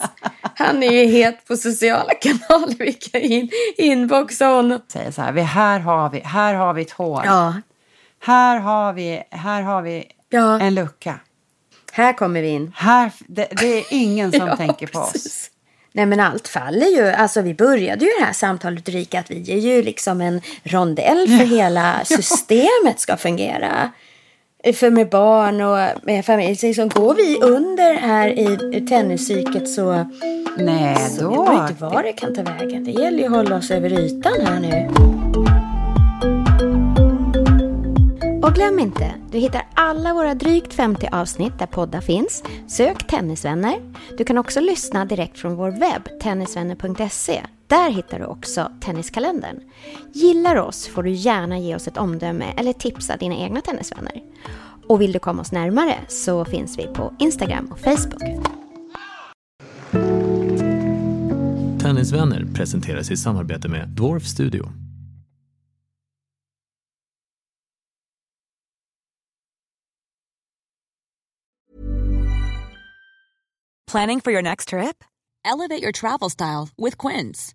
Han 0.66 0.82
är 0.82 0.92
ju 0.92 1.06
het 1.06 1.46
på 1.46 1.56
sociala 1.56 2.14
kanaler, 2.20 2.76
vi 2.78 2.92
kan 2.92 3.20
in, 3.20 3.50
inboxa 3.76 4.46
honom. 4.46 4.80
Säger 4.88 5.10
så 5.10 5.22
här, 5.22 5.32
vi, 5.32 5.40
här, 5.42 5.80
har 5.80 6.10
vi, 6.10 6.20
här 6.20 6.54
har 6.54 6.74
vi 6.74 6.82
ett 6.82 6.90
hål. 6.90 7.22
Ja, 7.24 7.54
Här 8.22 8.58
har 8.58 8.92
vi, 8.92 9.22
här 9.30 9.62
har 9.62 9.82
vi 9.82 10.04
Ja. 10.30 10.60
en 10.60 10.74
lucka. 10.74 11.20
här 11.92 12.12
kommer 12.12 12.42
vi 12.42 12.48
in. 12.48 12.72
Här, 12.76 13.10
det, 13.28 13.48
det 13.60 13.78
är 13.78 13.84
ingen 13.90 14.32
som 14.32 14.46
Ja, 14.48 14.56
tänker 14.56 14.86
på 14.86 14.98
oss. 14.98 15.12
precis. 15.12 15.50
Nej 15.92 16.06
men 16.06 16.20
allt 16.20 16.48
faller 16.48 16.86
ju. 16.86 17.06
Alltså 17.10 17.40
vi 17.40 17.54
började 17.54 18.04
ju 18.04 18.10
det 18.18 18.24
här 18.24 18.32
samtalet 18.32 18.88
Ulrika 18.88 19.20
att 19.20 19.30
vi 19.30 19.52
är 19.52 19.58
ju 19.58 19.82
liksom 19.82 20.20
en 20.20 20.40
rondell 20.64 21.26
för 21.28 21.44
hela 21.44 22.00
systemet 22.04 23.00
ska 23.00 23.16
fungera. 23.16 23.90
För 24.72 24.90
med 24.90 25.08
barn 25.08 25.60
och 25.60 26.00
med 26.02 26.24
familj. 26.24 26.56
Så 26.56 26.66
liksom, 26.66 26.88
går 26.88 27.14
vi 27.14 27.40
under 27.42 27.94
här 27.94 28.28
i 28.28 28.86
tennispsyket 28.88 29.68
så, 29.68 30.04
Nej, 30.58 30.96
så 30.96 31.22
då... 31.22 31.30
vet 31.30 31.52
man 31.52 31.68
inte 31.68 31.84
var 31.84 32.02
det 32.02 32.12
kan 32.12 32.34
ta 32.34 32.42
vägen. 32.42 32.84
Det 32.84 32.90
gäller 32.90 33.18
ju 33.18 33.24
att 33.24 33.30
hålla 33.30 33.56
oss 33.56 33.70
över 33.70 33.92
ytan 33.92 34.46
här 34.46 34.60
nu. 34.60 34.88
Och 38.42 38.54
glöm 38.54 38.78
inte, 38.78 39.14
du 39.30 39.38
hittar 39.38 39.66
alla 39.74 40.14
våra 40.14 40.34
drygt 40.34 40.74
50 40.74 41.08
avsnitt 41.12 41.58
där 41.58 41.66
poddar 41.66 42.00
finns. 42.00 42.42
Sök 42.68 43.06
Tennisvänner. 43.06 43.74
Du 44.18 44.24
kan 44.24 44.38
också 44.38 44.60
lyssna 44.60 45.04
direkt 45.04 45.38
från 45.38 45.56
vår 45.56 45.70
webb, 45.70 46.20
tennisvänner.se. 46.22 47.40
Där 47.74 47.90
hittar 47.90 48.18
du 48.18 48.24
också 48.24 48.72
Tenniskalendern. 48.80 49.60
Gillar 50.12 50.56
oss 50.56 50.86
får 50.86 51.02
du 51.02 51.10
gärna 51.10 51.58
ge 51.58 51.74
oss 51.74 51.88
ett 51.88 51.96
omdöme 51.96 52.54
eller 52.56 52.72
tipsa 52.72 53.16
dina 53.16 53.36
egna 53.36 53.60
tennisvänner. 53.60 54.22
Och 54.88 55.00
vill 55.00 55.12
du 55.12 55.18
komma 55.18 55.42
oss 55.42 55.52
närmare 55.52 55.98
så 56.08 56.44
finns 56.44 56.78
vi 56.78 56.86
på 56.86 57.14
Instagram 57.18 57.72
och 57.72 57.78
Facebook. 57.78 58.22
Tennisvänner 61.82 62.44
presenteras 62.54 63.10
i 63.10 63.16
samarbete 63.16 63.68
med 63.68 63.88
Dwarf 63.88 64.26
Studio. 64.26 64.68
Planning 73.92 74.20
for 74.20 74.32
your 74.32 74.42
next 74.42 74.68
trip? 74.68 75.04
Elevate 75.44 75.82
your 75.82 75.92
travel 75.92 76.30
style 76.30 76.68
with 76.76 76.96
Quince. 76.96 77.54